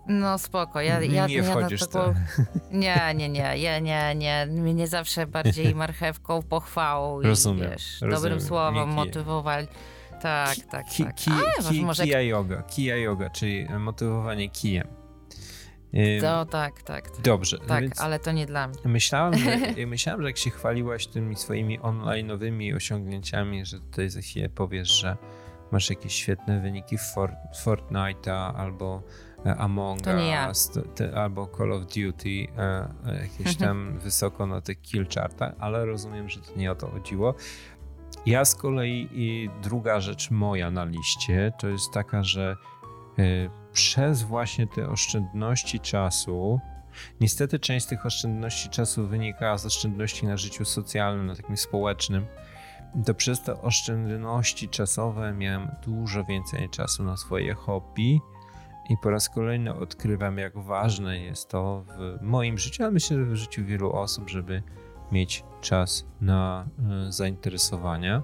No 0.08 0.38
spoko, 0.38 0.80
ja, 0.80 1.00
ja, 1.00 1.26
nie 1.26 1.34
ja 1.34 1.42
wchodzisz 1.42 1.80
taką... 1.86 2.14
Nie, 2.70 3.14
nie, 3.14 3.28
nie, 3.28 3.58
ja 3.58 3.78
nie, 3.78 4.14
nie, 4.14 4.46
mnie 4.50 4.88
zawsze 4.88 5.26
bardziej 5.26 5.74
marchewką, 5.84 6.42
pochwałą 6.42 7.20
i 7.20 7.26
Rozumiem, 7.26 7.70
wiesz, 7.70 8.00
rozumiem. 8.00 8.22
dobrym 8.22 8.40
słowem 8.40 8.88
motywowali. 8.88 9.66
Tak, 10.22 10.56
tak, 10.70 10.86
Ki, 10.86 11.04
tak. 11.04 11.14
ki, 11.14 11.30
A, 11.58 11.62
ki, 11.72 11.82
może 11.84 12.04
Kia 12.04 12.20
yoga, 12.20 12.62
kia 12.62 12.96
yoga, 12.96 13.30
czyli 13.30 13.66
motywowanie 13.78 14.50
kijem. 14.50 14.88
To 16.20 16.44
tak, 16.46 16.82
tak. 16.82 17.10
Tak, 17.10 17.20
Dobrze, 17.20 17.58
tak 17.58 17.80
więc 17.82 18.00
ale 18.00 18.18
to 18.18 18.32
nie 18.32 18.46
dla 18.46 18.68
mnie. 18.68 18.78
myślałem, 18.84 19.38
że, 19.38 19.50
ja 19.80 19.86
myślałem, 19.86 20.22
że 20.22 20.28
jak 20.28 20.38
się 20.38 20.50
chwaliłaś 20.50 21.06
tymi 21.06 21.36
swoimi 21.36 21.80
online'owymi 21.80 22.76
osiągnięciami, 22.76 23.66
że 23.66 23.80
tutaj 23.80 24.10
za 24.10 24.20
chwilę 24.20 24.48
powiesz, 24.48 25.00
że 25.00 25.16
masz 25.72 25.90
jakieś 25.90 26.12
świetne 26.14 26.60
wyniki 26.60 26.98
w 26.98 27.02
Fort, 27.02 27.34
Fortnite'a 27.64 28.52
albo 28.56 29.02
e, 29.46 29.56
Among 29.56 30.06
ja. 30.06 30.48
Us, 30.48 30.70
te- 30.94 31.14
albo 31.16 31.46
Call 31.58 31.72
of 31.72 31.82
Duty, 31.82 32.46
e, 32.58 32.88
e, 33.06 33.22
jakieś 33.22 33.56
tam 33.66 33.98
wysoko 33.98 34.46
na 34.46 34.60
tych 34.60 34.80
kill 34.82 35.06
chartach, 35.14 35.52
ale 35.58 35.86
rozumiem, 35.86 36.28
że 36.28 36.40
to 36.40 36.56
nie 36.56 36.72
o 36.72 36.74
to 36.74 36.86
chodziło. 36.90 37.34
Ja 38.26 38.44
z 38.44 38.54
kolei 38.54 39.08
i 39.12 39.50
druga 39.62 40.00
rzecz 40.00 40.30
moja 40.30 40.70
na 40.70 40.84
liście 40.84 41.52
to 41.58 41.68
jest 41.68 41.92
taka, 41.92 42.22
że 42.22 42.56
e, 43.18 43.22
przez 43.72 44.22
właśnie 44.22 44.66
te 44.66 44.88
oszczędności 44.88 45.80
czasu, 45.80 46.60
niestety 47.20 47.58
część 47.58 47.86
z 47.86 47.88
tych 47.88 48.06
oszczędności 48.06 48.68
czasu 48.68 49.06
wynika 49.06 49.58
z 49.58 49.66
oszczędności 49.66 50.26
na 50.26 50.36
życiu 50.36 50.64
socjalnym, 50.64 51.26
na 51.26 51.36
takim 51.36 51.56
społecznym, 51.56 52.26
to 53.06 53.14
przez 53.14 53.42
te 53.42 53.62
oszczędności 53.62 54.68
czasowe 54.68 55.32
miałem 55.32 55.68
dużo 55.86 56.24
więcej 56.24 56.68
czasu 56.68 57.04
na 57.04 57.16
swoje 57.16 57.54
hobby 57.54 58.20
i 58.90 58.96
po 59.02 59.10
raz 59.10 59.28
kolejny 59.28 59.74
odkrywam, 59.74 60.38
jak 60.38 60.58
ważne 60.58 61.18
jest 61.18 61.48
to 61.48 61.84
w 61.88 62.22
moim 62.22 62.58
życiu, 62.58 62.82
ale 62.82 62.92
myślę, 62.92 63.16
że 63.16 63.24
w 63.24 63.36
życiu 63.36 63.64
wielu 63.64 63.92
osób, 63.92 64.28
żeby 64.30 64.62
mieć 65.12 65.44
czas 65.60 66.06
na 66.20 66.66
y, 67.08 67.12
zainteresowania. 67.12 68.22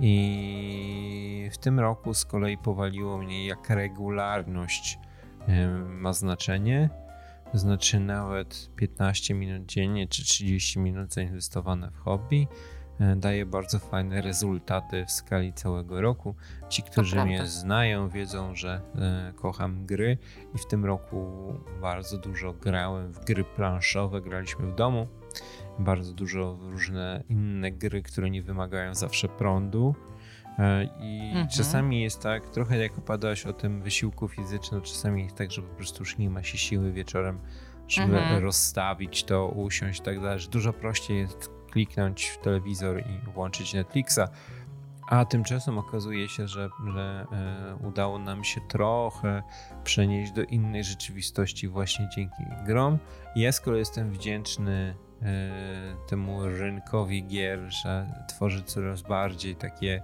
I 0.00 1.48
w 1.52 1.58
tym 1.58 1.80
roku 1.80 2.14
z 2.14 2.24
kolei 2.24 2.58
powaliło 2.58 3.18
mnie, 3.18 3.46
jak 3.46 3.70
regularność 3.70 4.98
y, 5.48 5.66
ma 5.88 6.12
znaczenie. 6.12 6.90
To 7.52 7.58
znaczy 7.58 8.00
nawet 8.00 8.70
15 8.76 9.34
minut 9.34 9.66
dziennie 9.66 10.08
czy 10.08 10.24
30 10.24 10.78
minut 10.78 11.14
zainwestowane 11.14 11.90
w 11.90 11.98
hobby 11.98 12.46
y, 13.00 13.16
daje 13.16 13.46
bardzo 13.46 13.78
fajne 13.78 14.22
rezultaty 14.22 15.04
w 15.06 15.10
skali 15.10 15.52
całego 15.52 16.00
roku. 16.00 16.34
Ci, 16.68 16.82
którzy 16.82 17.24
mnie 17.24 17.46
znają, 17.46 18.08
wiedzą, 18.08 18.54
że 18.54 18.80
kocham 19.36 19.86
gry 19.86 20.18
i 20.54 20.58
w 20.58 20.66
tym 20.66 20.84
roku 20.84 21.26
bardzo 21.80 22.18
dużo 22.18 22.52
grałem 22.52 23.12
w 23.12 23.24
gry 23.24 23.44
planszowe, 23.44 24.20
graliśmy 24.20 24.66
w 24.66 24.74
domu 24.74 25.06
bardzo 25.78 26.12
dużo 26.12 26.58
różne 26.62 27.22
inne 27.28 27.70
gry, 27.72 28.02
które 28.02 28.30
nie 28.30 28.42
wymagają 28.42 28.94
zawsze 28.94 29.28
prądu. 29.28 29.94
E, 30.58 30.84
I 31.00 31.20
Mhm. 31.28 31.48
czasami 31.48 32.02
jest 32.02 32.22
tak, 32.22 32.50
trochę 32.50 32.78
jak 32.78 32.98
opowiadałaś 32.98 33.46
o 33.46 33.52
tym 33.52 33.82
wysiłku 33.82 34.28
fizycznym, 34.28 34.82
czasami 34.82 35.22
jest 35.22 35.36
tak, 35.36 35.52
że 35.52 35.62
po 35.62 35.74
prostu 35.74 36.02
już 36.02 36.18
nie 36.18 36.30
ma 36.30 36.42
się 36.42 36.58
siły 36.58 36.92
wieczorem, 36.92 37.38
żeby 37.88 38.18
Mhm. 38.18 38.42
rozstawić 38.42 39.24
to, 39.24 39.48
usiąść 39.48 40.00
i 40.00 40.02
tak 40.02 40.20
dalej. 40.20 40.40
że 40.40 40.48
Dużo 40.48 40.72
prościej 40.72 41.18
jest 41.18 41.50
kliknąć 41.70 42.24
w 42.24 42.38
telewizor 42.38 43.00
i 43.00 43.30
włączyć 43.30 43.74
Netflixa. 43.74 44.20
A 45.08 45.24
tymczasem 45.24 45.78
okazuje 45.78 46.28
się, 46.28 46.48
że, 46.48 46.68
że 46.94 47.26
e, 47.32 47.86
udało 47.86 48.18
nam 48.18 48.44
się 48.44 48.60
trochę 48.68 49.42
przenieść 49.84 50.32
do 50.32 50.42
innej 50.42 50.84
rzeczywistości 50.84 51.68
właśnie 51.68 52.08
dzięki 52.16 52.42
grom. 52.66 52.98
Ja 53.36 53.52
z 53.52 53.60
kolei 53.60 53.78
jestem 53.78 54.10
wdzięczny 54.10 54.94
temu 56.06 56.46
rynkowi 56.46 57.24
gier, 57.24 57.60
że 57.68 58.06
tworzy 58.28 58.62
coraz 58.62 59.02
bardziej 59.02 59.56
takie 59.56 60.02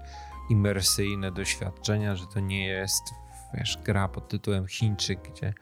imersyjne 0.50 1.32
doświadczenia, 1.32 2.16
że 2.16 2.26
to 2.26 2.40
nie 2.40 2.66
jest 2.66 3.02
wiesz, 3.54 3.78
gra 3.84 4.08
pod 4.08 4.28
tytułem 4.28 4.66
Chińczyk, 4.66 5.20
gdzie 5.30 5.54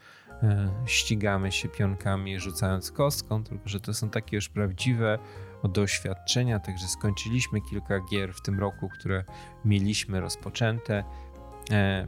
e, 0.43 0.71
ścigamy 0.87 1.53
się 1.53 1.69
pionkami 1.69 2.41
rzucając 2.41 2.93
kostką, 2.93 3.45
tylko 3.45 3.69
że 3.69 3.81
to 3.81 3.95
są 3.95 4.11
takie 4.11 4.37
już 4.37 4.49
prawdziwe 4.49 5.19
doświadczenia, 5.65 6.61
także 6.61 6.87
skończyliśmy 6.89 7.61
kilka 7.61 8.01
gier 8.01 8.35
w 8.35 8.43
tym 8.43 8.61
roku, 8.61 8.89
które 8.89 9.25
mieliśmy 9.65 10.21
rozpoczęte. 10.21 10.95
E, 10.95 11.05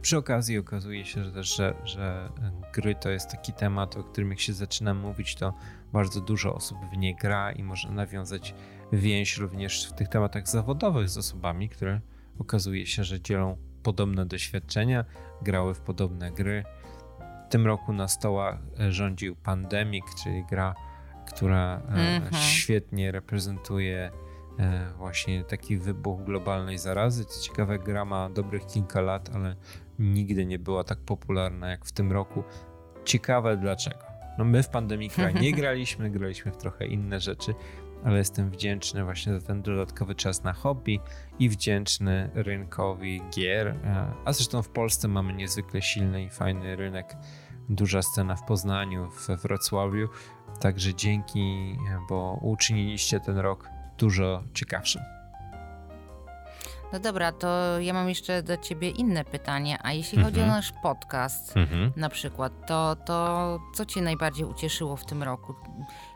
przy 0.01 0.17
okazji 0.17 0.57
okazuje 0.57 1.05
się, 1.05 1.23
że, 1.23 1.43
że, 1.43 1.75
że 1.83 2.29
gry 2.73 2.95
to 2.95 3.09
jest 3.09 3.31
taki 3.31 3.53
temat, 3.53 3.97
o 3.97 4.03
którym 4.03 4.29
jak 4.29 4.39
się 4.39 4.53
zaczyna 4.53 4.93
mówić, 4.93 5.35
to 5.35 5.53
bardzo 5.93 6.21
dużo 6.21 6.55
osób 6.55 6.77
w 6.93 6.97
nie 6.97 7.15
gra 7.15 7.51
i 7.51 7.63
może 7.63 7.91
nawiązać 7.91 8.55
więź 8.91 9.37
również 9.37 9.89
w 9.89 9.93
tych 9.93 10.07
tematach 10.07 10.47
zawodowych 10.47 11.09
z 11.09 11.17
osobami, 11.17 11.69
które 11.69 12.01
okazuje 12.39 12.85
się, 12.87 13.03
że 13.03 13.21
dzielą 13.21 13.57
podobne 13.83 14.25
doświadczenia, 14.25 15.05
grały 15.41 15.73
w 15.73 15.79
podobne 15.79 16.31
gry. 16.31 16.63
W 17.47 17.51
tym 17.51 17.65
roku 17.65 17.93
na 17.93 18.07
stołach 18.07 18.59
rządził 18.89 19.35
Pandemic, 19.35 20.05
czyli 20.23 20.45
gra, 20.49 20.75
która 21.27 21.81
mm-hmm. 21.81 22.35
świetnie 22.35 23.11
reprezentuje 23.11 24.11
E, 24.11 24.30
właśnie 24.97 25.43
taki 25.43 25.77
wybuch 25.77 26.23
globalnej 26.23 26.77
zarazy. 26.77 27.25
Co 27.25 27.41
ciekawe, 27.41 27.79
gra 27.79 28.05
ma 28.05 28.29
dobrych 28.29 28.65
kilka 28.65 29.01
lat, 29.01 29.29
ale 29.33 29.55
nigdy 29.99 30.45
nie 30.45 30.59
była 30.59 30.83
tak 30.83 30.99
popularna 30.99 31.69
jak 31.69 31.85
w 31.85 31.91
tym 31.91 32.11
roku. 32.11 32.43
Ciekawe 33.05 33.57
dlaczego. 33.57 34.11
No 34.37 34.45
my 34.45 34.63
w 34.63 34.69
pandemii 34.69 35.09
nie 35.41 35.51
graliśmy, 35.61 36.09
graliśmy 36.09 36.51
w 36.51 36.57
trochę 36.57 36.85
inne 36.85 37.19
rzeczy, 37.19 37.53
ale 38.03 38.17
jestem 38.17 38.49
wdzięczny 38.49 39.03
właśnie 39.03 39.39
za 39.39 39.47
ten 39.47 39.61
dodatkowy 39.61 40.15
czas 40.15 40.43
na 40.43 40.53
hobby 40.53 40.99
i 41.39 41.49
wdzięczny 41.49 42.29
rynkowi 42.33 43.21
gier. 43.35 43.67
E, 43.67 44.13
a 44.25 44.33
zresztą 44.33 44.61
w 44.61 44.69
Polsce 44.69 45.07
mamy 45.07 45.33
niezwykle 45.33 45.81
silny 45.81 46.23
i 46.23 46.29
fajny 46.29 46.75
rynek. 46.75 47.15
Duża 47.69 48.01
scena 48.01 48.35
w 48.35 48.43
Poznaniu, 48.43 49.09
we 49.27 49.37
Wrocławiu. 49.37 50.07
Także 50.59 50.95
dzięki, 50.95 51.77
bo 52.09 52.39
uczyniliście 52.41 53.19
ten 53.19 53.37
rok 53.37 53.69
dużo 54.01 54.43
ciekawszym. 54.53 55.01
No 56.93 56.99
dobra, 56.99 57.31
to 57.31 57.79
ja 57.79 57.93
mam 57.93 58.09
jeszcze 58.09 58.43
do 58.43 58.57
ciebie 58.57 58.89
inne 58.89 59.25
pytanie. 59.25 59.77
A 59.83 59.93
jeśli 59.93 60.17
mhm. 60.17 60.33
chodzi 60.33 60.43
o 60.43 60.47
nasz 60.47 60.73
podcast 60.83 61.57
mhm. 61.57 61.91
na 61.95 62.09
przykład, 62.09 62.53
to, 62.67 62.95
to 63.05 63.59
co 63.73 63.85
cię 63.85 64.01
najbardziej 64.01 64.45
ucieszyło 64.45 64.95
w 64.95 65.05
tym 65.05 65.23
roku? 65.23 65.55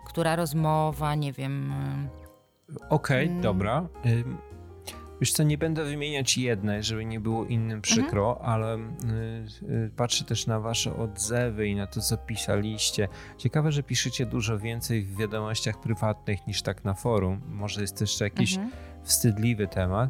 Która 0.05 0.35
rozmowa, 0.35 1.15
nie 1.15 1.33
wiem. 1.33 1.73
Okej, 2.75 2.89
okay, 2.89 3.25
hmm. 3.25 3.41
dobra. 3.41 3.87
Wiesz 5.21 5.31
co, 5.31 5.43
nie 5.43 5.57
będę 5.57 5.83
wymieniać 5.83 6.37
jednej, 6.37 6.83
żeby 6.83 7.05
nie 7.05 7.19
było 7.19 7.45
innym 7.45 7.81
przykro, 7.81 8.31
mhm. 8.31 8.49
ale 8.49 8.77
y, 8.77 8.79
y, 9.69 9.91
patrzę 9.95 10.25
też 10.25 10.47
na 10.47 10.59
wasze 10.59 10.95
odzewy 10.95 11.67
i 11.67 11.75
na 11.75 11.87
to, 11.87 12.01
co 12.01 12.17
pisaliście. 12.17 13.07
Ciekawe, 13.37 13.71
że 13.71 13.83
piszecie 13.83 14.25
dużo 14.25 14.59
więcej 14.59 15.03
w 15.03 15.17
wiadomościach 15.17 15.81
prywatnych 15.81 16.47
niż 16.47 16.61
tak 16.61 16.83
na 16.83 16.93
forum. 16.93 17.41
Może 17.47 17.81
jest 17.81 17.97
też 17.97 18.19
jakiś 18.19 18.53
mhm. 18.55 18.71
wstydliwy 19.03 19.67
temat, 19.67 20.09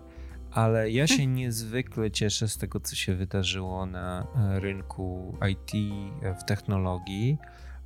ale 0.52 0.92
ja 0.92 1.08
się 1.08 1.28
niezwykle 1.28 2.12
cieszę 2.12 2.48
z 2.48 2.58
tego, 2.58 2.80
co 2.80 2.96
się 2.96 3.16
wydarzyło 3.16 3.86
na 3.86 4.28
e, 4.36 4.60
rynku 4.60 5.38
IT 5.50 5.72
e, 6.22 6.36
w 6.36 6.46
technologii 6.46 7.38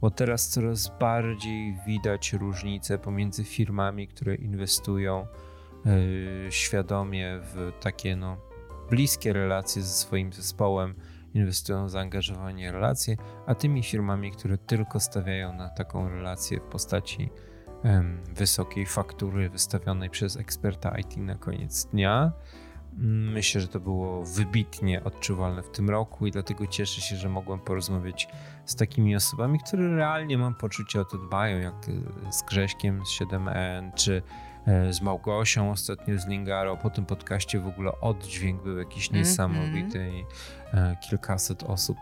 bo 0.01 0.11
teraz 0.11 0.47
coraz 0.47 0.91
bardziej 0.99 1.77
widać 1.87 2.33
różnice 2.33 2.97
pomiędzy 2.97 3.43
firmami, 3.43 4.07
które 4.07 4.35
inwestują 4.35 5.27
świadomie 6.49 7.39
w 7.41 7.71
takie 7.79 8.15
no, 8.15 8.37
bliskie 8.89 9.33
relacje 9.33 9.81
ze 9.81 9.93
swoim 9.93 10.33
zespołem, 10.33 10.95
inwestują 11.33 11.85
w 11.85 11.89
zaangażowanie 11.89 12.71
relacje, 12.71 13.17
a 13.45 13.55
tymi 13.55 13.83
firmami, 13.83 14.31
które 14.31 14.57
tylko 14.57 14.99
stawiają 14.99 15.53
na 15.53 15.69
taką 15.69 16.09
relację 16.09 16.59
w 16.59 16.63
postaci 16.63 17.29
wysokiej 18.33 18.85
faktury 18.85 19.49
wystawionej 19.49 20.09
przez 20.09 20.37
eksperta 20.37 20.97
IT 20.97 21.17
na 21.17 21.35
koniec 21.35 21.85
dnia. 21.85 22.31
Myślę, 23.33 23.61
że 23.61 23.67
to 23.67 23.79
było 23.79 24.25
wybitnie 24.25 25.03
odczuwalne 25.03 25.63
w 25.63 25.69
tym 25.69 25.89
roku 25.89 26.27
i 26.27 26.31
dlatego 26.31 26.67
cieszę 26.67 27.01
się, 27.01 27.15
że 27.15 27.29
mogłem 27.29 27.59
porozmawiać 27.59 28.27
z 28.65 28.75
takimi 28.75 29.15
osobami, 29.15 29.59
które 29.59 29.95
realnie 29.95 30.37
mam 30.37 30.55
poczucie 30.55 31.01
o 31.01 31.05
to 31.05 31.17
dbają, 31.17 31.59
jak 31.59 31.85
z 32.31 32.43
Grześkiem 32.43 33.05
z 33.05 33.09
7N, 33.09 33.93
czy 33.93 34.21
z 34.91 35.01
Małgosią, 35.01 35.71
ostatnio 35.71 36.19
z 36.19 36.27
Lingaro. 36.27 36.77
Po 36.77 36.89
tym 36.89 37.05
podcaście 37.05 37.59
w 37.59 37.67
ogóle 37.67 37.91
oddźwięk 38.01 38.63
był 38.63 38.77
jakiś 38.77 39.07
mhm. 39.07 39.23
niesamowity 39.23 40.11
i 40.13 40.25
e, 40.73 40.97
kilkaset 41.09 41.63
osób 41.63 41.97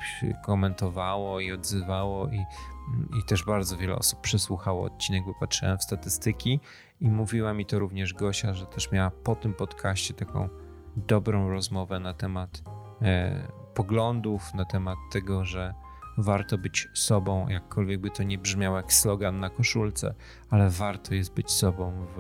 komentowało 0.46 1.40
i 1.40 1.52
odzywało 1.52 2.28
i, 2.28 2.46
i 3.20 3.24
też 3.28 3.44
bardzo 3.44 3.78
wiele 3.78 3.96
osób 3.96 4.22
przesłuchało 4.22 4.86
odcinek, 4.86 5.24
bo 5.26 5.34
patrzyłem 5.40 5.78
w 5.78 5.84
statystyki 5.84 6.60
i 7.02 7.10
mówiła 7.10 7.54
mi 7.54 7.66
to 7.66 7.80
również 7.80 8.14
Gosia, 8.14 8.54
że 8.54 8.66
też 8.66 8.92
miała 8.92 9.12
po 9.12 9.36
tym 9.36 9.54
podcaście 9.54 10.14
taką 10.14 10.50
dobrą 10.96 11.50
rozmowę 11.50 12.00
na 12.00 12.14
temat 12.14 12.64
e, 13.02 13.48
poglądów, 13.74 14.54
na 14.54 14.66
temat 14.66 14.98
tego, 15.12 15.46
że 15.46 15.74
warto 16.18 16.58
być 16.58 16.90
sobą, 16.94 17.48
jakkolwiek 17.48 18.02
by 18.02 18.10
to 18.10 18.24
nie 18.24 18.38
brzmiało 18.38 18.78
jak 18.78 18.94
slogan 18.94 19.40
na 19.40 19.50
koszulce, 19.50 20.14
ale 20.50 20.70
warto 20.70 21.16
jest 21.16 21.34
być 21.34 21.52
sobą 21.52 22.06
w, 22.16 22.20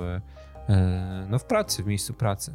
e, 0.69 1.27
no, 1.29 1.39
w 1.39 1.45
pracy, 1.45 1.83
w 1.83 1.87
miejscu 1.87 2.13
pracy. 2.13 2.53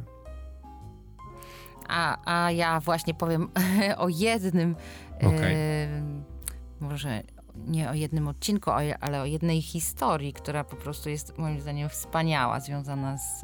A, 1.89 2.17
a 2.45 2.51
ja 2.51 2.79
właśnie 2.79 3.13
powiem 3.13 3.49
o 3.97 4.09
jednym, 4.09 4.75
okay. 5.17 5.55
e, 5.55 5.87
może 6.79 7.23
nie 7.55 7.89
o 7.89 7.93
jednym 7.93 8.27
odcinku, 8.27 8.71
ale 8.99 9.21
o 9.21 9.25
jednej 9.25 9.61
historii, 9.61 10.33
która 10.33 10.63
po 10.63 10.75
prostu 10.75 11.09
jest 11.09 11.37
moim 11.37 11.61
zdaniem 11.61 11.89
wspaniała, 11.89 12.59
związana 12.59 13.17
z 13.17 13.43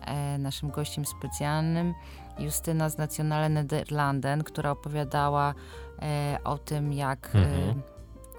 e, 0.00 0.38
naszym 0.38 0.70
gościem 0.70 1.04
specjalnym, 1.04 1.94
Justyna 2.38 2.90
z 2.90 2.98
Nationale 2.98 3.48
Nederlanden, 3.48 4.44
która 4.44 4.70
opowiadała 4.70 5.54
e, 6.02 6.38
o 6.44 6.58
tym, 6.58 6.92
jak 6.92 7.30
e, 7.34 7.38
mhm. 7.38 7.82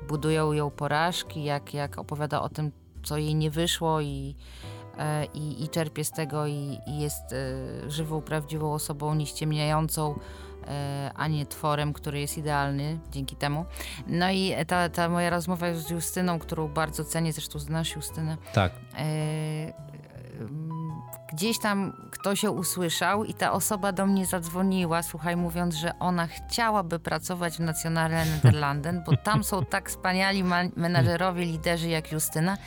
budują 0.07 0.51
ją 0.51 0.69
porażki, 0.69 1.43
jak, 1.43 1.73
jak 1.73 1.97
opowiada 1.97 2.41
o 2.41 2.49
tym, 2.49 2.71
co 3.03 3.17
jej 3.17 3.35
nie 3.35 3.51
wyszło 3.51 4.01
i, 4.01 4.35
e, 4.97 5.25
i, 5.25 5.63
i 5.63 5.69
czerpie 5.69 6.03
z 6.03 6.11
tego 6.11 6.47
i, 6.47 6.79
i 6.87 6.99
jest 6.99 7.33
e, 7.33 7.91
żywą, 7.91 8.21
prawdziwą 8.21 8.73
osobą, 8.73 9.15
nieściemniającą 9.15 10.19
e, 10.67 11.11
a 11.15 11.27
nie 11.27 11.45
tworem, 11.45 11.93
który 11.93 12.19
jest 12.19 12.37
idealny 12.37 12.99
dzięki 13.11 13.35
temu. 13.35 13.65
No 14.07 14.31
i 14.31 14.53
ta, 14.67 14.89
ta 14.89 15.09
moja 15.09 15.29
rozmowa 15.29 15.73
z 15.73 15.89
Justyną, 15.89 16.39
którą 16.39 16.67
bardzo 16.67 17.05
cenię, 17.05 17.33
zresztą 17.33 17.59
znasz 17.59 17.95
Justynę. 17.95 18.37
Tak. 18.53 18.73
E, 18.97 19.89
gdzieś 21.33 21.59
tam 21.59 21.93
ktoś 22.11 22.43
ją 22.43 22.51
usłyszał 22.51 23.23
i 23.25 23.33
ta 23.33 23.51
osoba 23.51 23.91
do 23.91 24.05
mnie 24.05 24.25
zadzwoniła, 24.25 25.03
słuchaj, 25.03 25.37
mówiąc, 25.37 25.75
że 25.75 25.99
ona 25.99 26.27
chciałaby 26.27 26.99
pracować 26.99 27.57
w 27.57 27.59
Nationale 27.59 28.25
Nederlanden, 28.35 29.03
bo 29.05 29.17
tam 29.17 29.43
są 29.43 29.65
tak 29.65 29.89
wspaniali 29.89 30.43
menadżerowie, 30.75 31.45
liderzy 31.45 31.89
jak 31.89 32.11
Justyna 32.11 32.57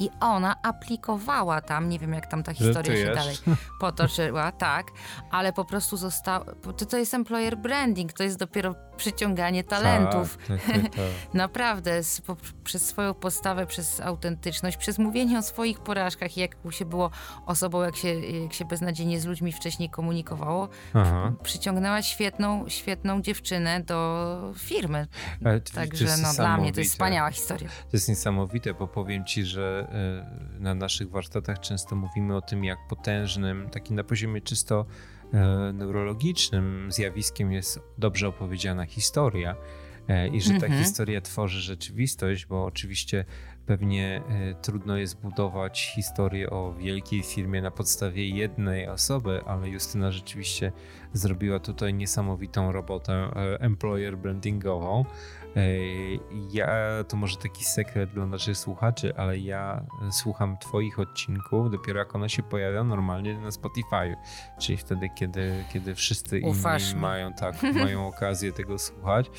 i 0.00 0.10
ona 0.20 0.56
aplikowała 0.62 1.60
tam, 1.60 1.88
nie 1.88 1.98
wiem 1.98 2.12
jak 2.12 2.26
tam 2.26 2.42
ta 2.42 2.54
historia 2.54 2.96
się 2.96 3.14
dalej 3.14 3.36
potoczyła, 3.80 4.52
tak, 4.52 4.86
ale 5.30 5.52
po 5.52 5.64
prostu 5.64 5.96
została, 5.96 6.44
to, 6.76 6.86
to 6.86 6.96
jest 6.96 7.14
employer 7.14 7.56
branding, 7.56 8.12
to 8.12 8.22
jest 8.22 8.38
dopiero 8.38 8.74
przyciąganie 9.00 9.64
talentów. 9.64 10.38
Tak, 10.48 10.62
tak, 10.62 10.82
tak, 10.82 10.82
tak. 10.82 11.34
Naprawdę, 11.34 12.02
z, 12.02 12.20
po, 12.20 12.36
przez 12.64 12.86
swoją 12.86 13.14
postawę, 13.14 13.66
przez 13.66 14.00
autentyczność, 14.00 14.76
przez 14.76 14.98
mówienie 14.98 15.38
o 15.38 15.42
swoich 15.42 15.80
porażkach 15.80 16.36
i 16.36 16.40
jak 16.40 16.56
się 16.70 16.84
było 16.84 17.10
osobą, 17.46 17.82
jak 17.82 17.96
się, 17.96 18.08
jak 18.20 18.52
się 18.52 18.64
beznadziejnie 18.64 19.20
z 19.20 19.24
ludźmi 19.24 19.52
wcześniej 19.52 19.90
komunikowało, 19.90 20.68
Aha. 20.94 21.32
przyciągnęła 21.42 22.02
świetną, 22.02 22.68
świetną 22.68 23.22
dziewczynę 23.22 23.80
do 23.80 24.52
firmy. 24.58 25.06
Także 25.74 26.06
no, 26.22 26.34
dla 26.34 26.56
mnie 26.56 26.72
to 26.72 26.80
jest 26.80 26.92
wspaniała 26.92 27.30
historia. 27.30 27.68
To 27.68 27.96
jest 27.96 28.08
niesamowite, 28.08 28.74
bo 28.74 28.88
powiem 28.88 29.24
ci, 29.24 29.44
że 29.44 29.86
e, 30.56 30.60
na 30.60 30.74
naszych 30.74 31.10
warsztatach 31.10 31.60
często 31.60 31.96
mówimy 31.96 32.36
o 32.36 32.40
tym, 32.40 32.64
jak 32.64 32.78
potężnym, 32.88 33.70
takim 33.70 33.96
na 33.96 34.04
poziomie 34.04 34.40
czysto 34.40 34.86
E, 35.19 35.19
neurologicznym 35.72 36.92
zjawiskiem 36.92 37.52
jest 37.52 37.80
dobrze 37.98 38.28
opowiedziana 38.28 38.86
historia 38.86 39.56
e, 40.08 40.28
i 40.28 40.40
że 40.40 40.50
ta 40.50 40.66
mhm. 40.66 40.82
historia 40.82 41.20
tworzy 41.20 41.60
rzeczywistość, 41.60 42.46
bo 42.46 42.64
oczywiście 42.64 43.24
pewnie 43.66 44.22
e, 44.28 44.54
trudno 44.54 44.96
jest 44.96 45.20
budować 45.20 45.92
historię 45.94 46.50
o 46.50 46.74
wielkiej 46.74 47.22
firmie 47.22 47.62
na 47.62 47.70
podstawie 47.70 48.28
jednej 48.28 48.88
osoby, 48.88 49.40
ale 49.46 49.68
Justyna 49.68 50.10
rzeczywiście 50.10 50.72
zrobiła 51.12 51.58
tutaj 51.58 51.94
niesamowitą 51.94 52.72
robotę 52.72 53.30
employer 53.60 54.18
brandingową. 54.18 55.04
Ja, 56.50 56.68
to 57.08 57.16
może 57.16 57.36
taki 57.36 57.64
sekret 57.64 58.10
dla 58.10 58.26
naszych 58.26 58.56
słuchaczy, 58.56 59.16
ale 59.16 59.38
ja 59.38 59.86
słucham 60.10 60.58
Twoich 60.58 60.98
odcinków 60.98 61.70
dopiero 61.70 61.98
jak 61.98 62.14
one 62.14 62.28
się 62.28 62.42
pojawią 62.42 62.84
normalnie 62.84 63.38
na 63.38 63.50
Spotify, 63.50 64.16
czyli 64.58 64.78
wtedy, 64.78 65.08
kiedy, 65.14 65.64
kiedy 65.72 65.94
wszyscy 65.94 66.38
inni 66.38 66.54
mają, 66.96 67.32
tak, 67.32 67.62
mają 67.84 68.06
okazję 68.06 68.52
tego 68.52 68.78
słuchać. 68.78 69.30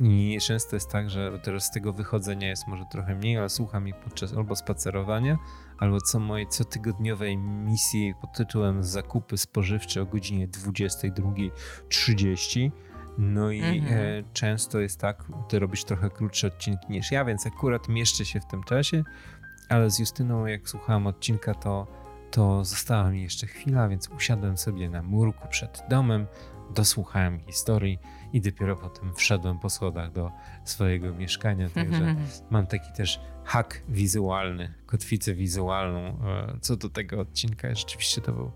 I 0.00 0.38
często 0.40 0.76
jest 0.76 0.90
tak, 0.90 1.10
że 1.10 1.38
teraz 1.38 1.64
z 1.64 1.70
tego 1.70 1.92
wychodzenia 1.92 2.48
jest 2.48 2.66
może 2.66 2.84
trochę 2.90 3.14
mniej, 3.14 3.38
ale 3.38 3.48
słucham 3.48 3.88
ich 3.88 3.96
podczas 3.96 4.34
albo 4.34 4.56
spacerowania, 4.56 5.38
albo 5.78 6.00
co 6.00 6.20
mojej 6.20 6.46
cotygodniowej 6.46 7.36
misji 7.36 8.14
pod 8.20 8.32
tytułem 8.32 8.84
Zakupy 8.84 9.38
spożywcze 9.38 10.02
o 10.02 10.06
godzinie 10.06 10.48
22.30 10.48 12.70
No 13.18 13.50
i 13.50 13.60
Mhm. 13.78 14.00
e, 14.00 14.22
często 14.32 14.80
jest 14.80 15.00
tak, 15.00 15.24
ty 15.48 15.58
robisz 15.58 15.84
trochę 15.84 16.10
krótsze 16.10 16.46
odcinki 16.46 16.86
niż 16.92 17.12
ja, 17.12 17.24
więc 17.24 17.46
akurat 17.46 17.88
mieszczę 17.88 18.24
się 18.24 18.40
w 18.40 18.46
tym 18.46 18.62
czasie, 18.64 19.04
ale 19.68 19.90
z 19.90 19.98
Justyną 19.98 20.46
jak 20.46 20.68
słuchałem 20.68 21.06
odcinka, 21.06 21.54
to, 21.54 21.86
to 22.30 22.64
została 22.64 23.10
mi 23.10 23.22
jeszcze 23.22 23.46
chwila, 23.46 23.88
więc 23.88 24.08
usiadłem 24.08 24.56
sobie 24.56 24.88
na 24.90 25.02
murku 25.02 25.48
przed 25.48 25.82
domem, 25.88 26.26
dosłuchałem 26.74 27.40
historii 27.40 27.98
i 28.32 28.40
dopiero 28.40 28.76
potem 28.76 29.14
wszedłem 29.14 29.58
po 29.58 29.70
schodach 29.70 30.12
do 30.12 30.30
swojego 30.64 31.14
mieszkania, 31.14 31.68
także 31.70 32.14
mam 32.50 32.66
taki 32.66 32.92
też 32.92 33.20
hak 33.44 33.82
wizualny, 33.88 34.74
kotwicę 34.86 35.34
wizualną 35.34 36.00
e, 36.00 36.58
co 36.60 36.76
do 36.76 36.88
tego 36.88 37.20
odcinka. 37.20 37.74
Rzeczywiście 37.74 38.20
to 38.20 38.32
był 38.32 38.52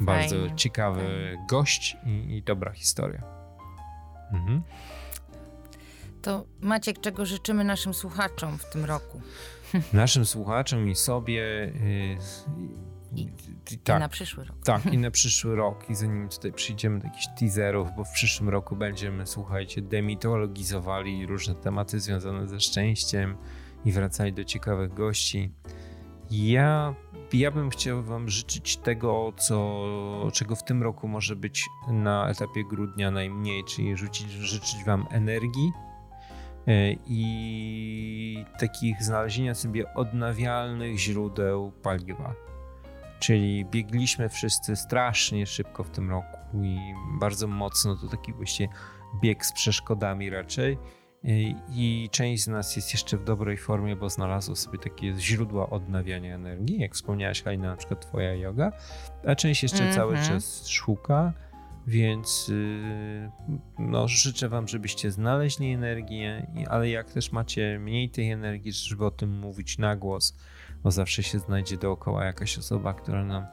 bardzo 0.00 0.36
ciekawy 0.56 1.36
gość 1.48 1.96
i, 2.06 2.36
i 2.36 2.42
dobra 2.42 2.72
historia. 2.72 3.37
Mhm. 4.32 4.62
To 6.22 6.44
Maciek, 6.60 7.00
czego 7.00 7.26
życzymy 7.26 7.64
naszym 7.64 7.94
słuchaczom 7.94 8.58
w 8.58 8.70
tym 8.70 8.84
roku? 8.84 9.20
Naszym 9.92 10.26
słuchaczom 10.26 10.88
i 10.88 10.94
sobie 10.94 11.42
y, 11.64 12.16
i, 12.56 13.20
i, 13.20 13.22
i, 13.22 13.74
I 13.74 13.78
tak, 13.78 14.00
na 14.00 14.08
przyszły 14.08 14.44
rok. 14.44 14.56
tak, 14.64 14.86
i 14.86 14.98
na 14.98 15.10
przyszły 15.18 15.56
rok. 15.56 15.90
I 15.90 15.94
zanim 15.94 16.28
tutaj 16.28 16.52
przyjdziemy 16.52 16.98
do 16.98 17.06
jakichś 17.06 17.26
teaserów, 17.38 17.88
bo 17.96 18.04
w 18.04 18.10
przyszłym 18.10 18.48
roku 18.48 18.76
będziemy, 18.76 19.26
słuchajcie, 19.26 19.82
demitologizowali 19.82 21.26
różne 21.26 21.54
tematy 21.54 22.00
związane 22.00 22.48
ze 22.48 22.60
szczęściem 22.60 23.36
i 23.84 23.92
wracali 23.92 24.32
do 24.32 24.44
ciekawych 24.44 24.94
gości. 24.94 25.52
Ja, 26.30 26.94
ja 27.32 27.50
bym 27.50 27.70
chciał 27.70 28.02
Wam 28.02 28.28
życzyć 28.28 28.76
tego, 28.76 29.32
co, 29.36 30.30
czego 30.32 30.56
w 30.56 30.64
tym 30.64 30.82
roku 30.82 31.08
może 31.08 31.36
być 31.36 31.66
na 31.88 32.28
etapie 32.28 32.64
grudnia 32.64 33.10
najmniej, 33.10 33.64
czyli 33.64 33.96
rzucić, 33.96 34.30
życzyć 34.30 34.84
Wam 34.84 35.06
energii 35.10 35.72
e, 36.66 36.92
i 37.06 38.44
takich 38.58 39.02
znalezienia 39.02 39.54
sobie 39.54 39.94
odnawialnych 39.94 40.98
źródeł 40.98 41.72
paliwa. 41.82 42.34
Czyli 43.18 43.64
biegliśmy 43.64 44.28
wszyscy 44.28 44.76
strasznie 44.76 45.46
szybko 45.46 45.84
w 45.84 45.90
tym 45.90 46.10
roku 46.10 46.38
i 46.62 46.78
bardzo 47.20 47.46
mocno 47.46 47.96
to 47.96 48.08
taki 48.08 48.32
właśnie 48.32 48.68
bieg 49.22 49.46
z 49.46 49.52
przeszkodami 49.52 50.30
raczej. 50.30 50.78
I- 51.24 51.54
I 51.74 52.08
część 52.12 52.42
z 52.42 52.48
nas 52.48 52.76
jest 52.76 52.92
jeszcze 52.92 53.16
w 53.16 53.24
dobrej 53.24 53.56
formie, 53.56 53.96
bo 53.96 54.08
znalazło 54.10 54.56
sobie 54.56 54.78
takie 54.78 55.14
źródła 55.18 55.70
odnawiania 55.70 56.34
energii, 56.34 56.80
jak 56.80 56.94
wspomniałaś 56.94 57.42
Halina, 57.42 57.70
na 57.70 57.76
przykład 57.76 58.06
twoja 58.06 58.34
yoga, 58.34 58.72
a 59.26 59.34
część 59.34 59.62
jeszcze 59.62 59.94
cały 59.94 60.12
Mhm. 60.16 60.28
czas 60.28 60.68
szuka, 60.68 61.32
więc 61.86 62.48
yy, 62.48 63.30
no, 63.78 64.08
życzę 64.08 64.48
wam, 64.48 64.68
żebyście 64.68 65.10
znaleźli 65.10 65.72
energię, 65.72 66.46
ale 66.70 66.88
jak 66.88 67.10
też 67.12 67.32
macie 67.32 67.78
mniej 67.78 68.10
tej 68.10 68.30
energii, 68.30 68.72
żeby 68.72 69.04
o 69.06 69.10
tym 69.10 69.38
mówić 69.38 69.78
na 69.78 69.96
głos, 69.96 70.36
bo 70.82 70.90
zawsze 70.90 71.22
się 71.22 71.38
znajdzie 71.38 71.76
dookoła 71.76 72.24
jakaś 72.24 72.58
osoba, 72.58 72.94
która 72.94 73.24
nam 73.24 73.46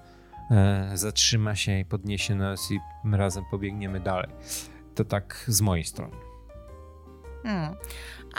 e, 0.52 0.92
zatrzyma 0.94 1.56
się 1.56 1.80
i 1.80 1.86
podniesie 1.86 2.36
nas 2.36 2.72
i 2.72 2.80
razem 3.12 3.44
pobiegniemy 3.52 4.00
dalej. 4.00 4.30
To 4.96 5.06
tak 5.06 5.46
z 5.48 5.62
mojej 5.62 5.84
strony. 5.86 6.25
Hmm. 7.46 7.76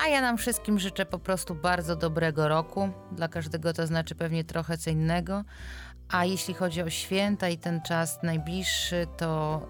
A 0.05 0.09
ja 0.09 0.21
nam 0.21 0.37
wszystkim 0.37 0.79
życzę 0.79 1.07
po 1.07 1.19
prostu 1.19 1.55
bardzo 1.55 1.97
dobrego 1.97 2.49
roku. 2.49 2.89
Dla 3.13 3.29
każdego 3.29 3.73
to 3.73 3.87
znaczy 3.87 4.15
pewnie 4.15 4.45
trochę 4.45 4.79
co 4.79 4.91
innego. 4.91 5.45
A 6.09 6.25
jeśli 6.25 6.55
chodzi 6.55 6.83
o 6.83 6.91
święta 6.91 7.49
i 7.49 7.59
ten 7.59 7.83
czas 7.83 8.23
najbliższy, 8.23 9.07
to 9.17 9.63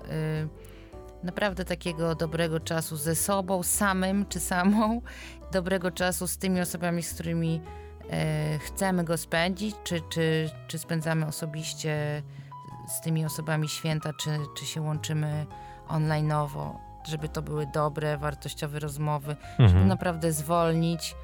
y, 1.22 1.25
naprawdę 1.25 1.64
takiego 1.64 2.14
dobrego 2.14 2.61
czasu 2.61 2.96
ze 2.96 3.14
sobą, 3.14 3.62
samym 3.62 4.27
czy 4.27 4.40
samą, 4.40 5.01
dobrego 5.53 5.90
czasu 5.90 6.27
z 6.27 6.38
tymi 6.38 6.61
osobami, 6.61 7.03
z 7.03 7.14
którymi 7.14 7.61
y, 8.05 8.59
chcemy 8.59 9.05
go 9.05 9.16
spędzić, 9.16 9.77
czy, 9.85 10.01
czy, 10.09 10.51
czy 10.68 10.79
spędzamy 10.79 11.27
osobiście 11.27 12.22
z 12.88 13.01
tymi 13.01 13.25
osobami 13.25 13.68
święta, 13.68 14.12
czy, 14.12 14.31
czy 14.57 14.66
się 14.66 14.81
łączymy 14.81 15.46
online'owo, 15.88 16.86
żeby 17.09 17.29
to 17.29 17.42
były 17.42 17.66
dobre, 17.66 18.19
wartościowe 18.19 18.79
rozmowy, 18.79 19.37
żeby 19.59 19.64
Mhm. 19.69 19.88
naprawdę 19.88 20.33
zwolnić, 20.33 21.14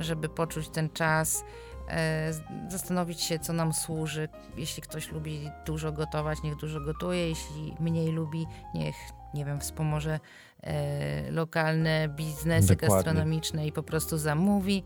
żeby 0.00 0.28
poczuć 0.28 0.68
ten 0.68 0.90
czas, 0.90 1.44
e, 1.88 2.32
zastanowić 2.68 3.20
się, 3.20 3.38
co 3.38 3.52
nam 3.52 3.72
służy. 3.72 4.28
Jeśli 4.56 4.82
ktoś 4.82 5.12
lubi 5.12 5.50
dużo 5.66 5.92
gotować, 5.92 6.42
niech 6.42 6.56
dużo 6.56 6.80
gotuje, 6.80 7.28
jeśli 7.28 7.74
mniej 7.80 8.12
lubi, 8.12 8.46
niech, 8.74 8.96
nie 9.34 9.44
wiem, 9.44 9.60
wspomoże 9.60 10.20
e, 10.62 11.30
lokalne 11.30 12.08
biznesy 12.08 12.68
Dokładnie. 12.76 12.96
gastronomiczne 12.96 13.66
i 13.66 13.72
po 13.72 13.82
prostu 13.82 14.18
zamówi. 14.18 14.84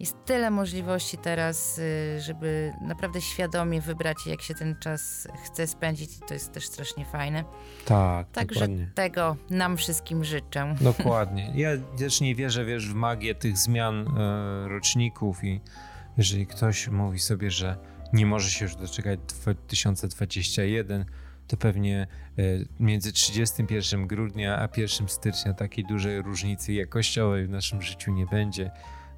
Jest 0.00 0.16
tyle 0.24 0.50
możliwości 0.50 1.18
teraz, 1.18 1.78
y, 1.78 2.20
żeby 2.20 2.72
naprawdę 2.80 3.20
świadomie 3.20 3.80
wybrać, 3.80 4.26
jak 4.26 4.42
się 4.42 4.54
ten 4.54 4.76
czas 4.80 5.28
chce 5.44 5.66
spędzić 5.66 6.16
i 6.16 6.20
to 6.20 6.34
jest 6.34 6.52
też 6.52 6.66
strasznie 6.66 7.04
fajne. 7.04 7.44
Tak, 7.84 8.30
Także 8.30 8.60
dokładnie. 8.60 8.90
tego 8.94 9.36
nam 9.50 9.76
wszystkim 9.76 10.24
życzę. 10.24 10.74
Dokładnie. 10.80 11.52
Ja 11.54 11.70
też 11.98 12.20
nie 12.20 12.34
wierzę, 12.34 12.64
wiesz, 12.64 12.88
w 12.88 12.94
magię 12.94 13.34
tych 13.34 13.58
zmian 13.58 14.06
e, 14.18 14.68
roczników 14.68 15.44
i 15.44 15.60
jeżeli 16.16 16.46
ktoś 16.46 16.88
mówi 16.88 17.18
sobie, 17.18 17.50
że 17.50 17.76
nie 18.12 18.26
może 18.26 18.50
się 18.50 18.64
już 18.64 18.76
doczekać 18.76 19.20
2021, 19.20 21.04
to 21.48 21.56
pewnie 21.56 22.06
e, 22.38 22.42
między 22.80 23.12
31 23.12 24.06
grudnia 24.06 24.58
a 24.58 24.68
1 24.80 25.08
stycznia 25.08 25.54
takiej 25.54 25.84
dużej 25.84 26.22
różnicy 26.22 26.72
jakościowej 26.72 27.46
w 27.46 27.50
naszym 27.50 27.82
życiu 27.82 28.12
nie 28.12 28.26
będzie. 28.26 28.70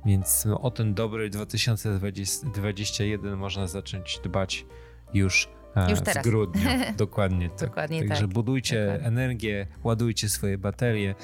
Więc 0.07 0.47
o 0.61 0.71
ten 0.71 0.95
dobry 0.95 1.31
2021 1.31 3.37
można 3.37 3.67
zacząć 3.67 4.21
dbać 4.25 4.67
już, 5.15 5.49
e, 5.77 5.91
Już 5.91 5.99
w 5.99 6.03
teraz. 6.03 6.25
grudnia. 6.25 6.93
Dokładnie 6.97 7.51
tak. 7.51 7.69
Dokładnie 7.69 8.09
Także 8.09 8.25
tak. 8.25 8.33
budujcie 8.33 8.85
Dokładnie. 8.85 9.07
energię, 9.07 9.67
ładujcie 9.85 10.29
swoje 10.29 10.59
baterie 10.59 11.15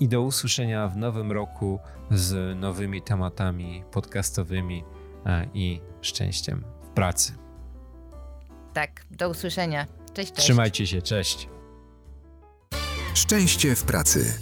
i 0.00 0.08
do 0.08 0.22
usłyszenia 0.22 0.88
w 0.88 0.96
nowym 0.96 1.32
roku 1.32 1.78
z 2.10 2.58
nowymi 2.58 3.02
tematami 3.02 3.84
podcastowymi 3.90 4.84
e, 5.26 5.46
i 5.54 5.80
szczęściem 6.00 6.64
w 6.82 6.88
pracy. 6.88 7.34
Tak, 8.72 9.06
do 9.10 9.28
usłyszenia. 9.28 9.86
Cześć, 10.12 10.32
cześć. 10.32 10.44
Trzymajcie 10.44 10.86
się, 10.86 11.02
cześć. 11.02 11.48
Szczęście 13.14 13.76
w 13.76 13.84
pracy. 13.84 14.34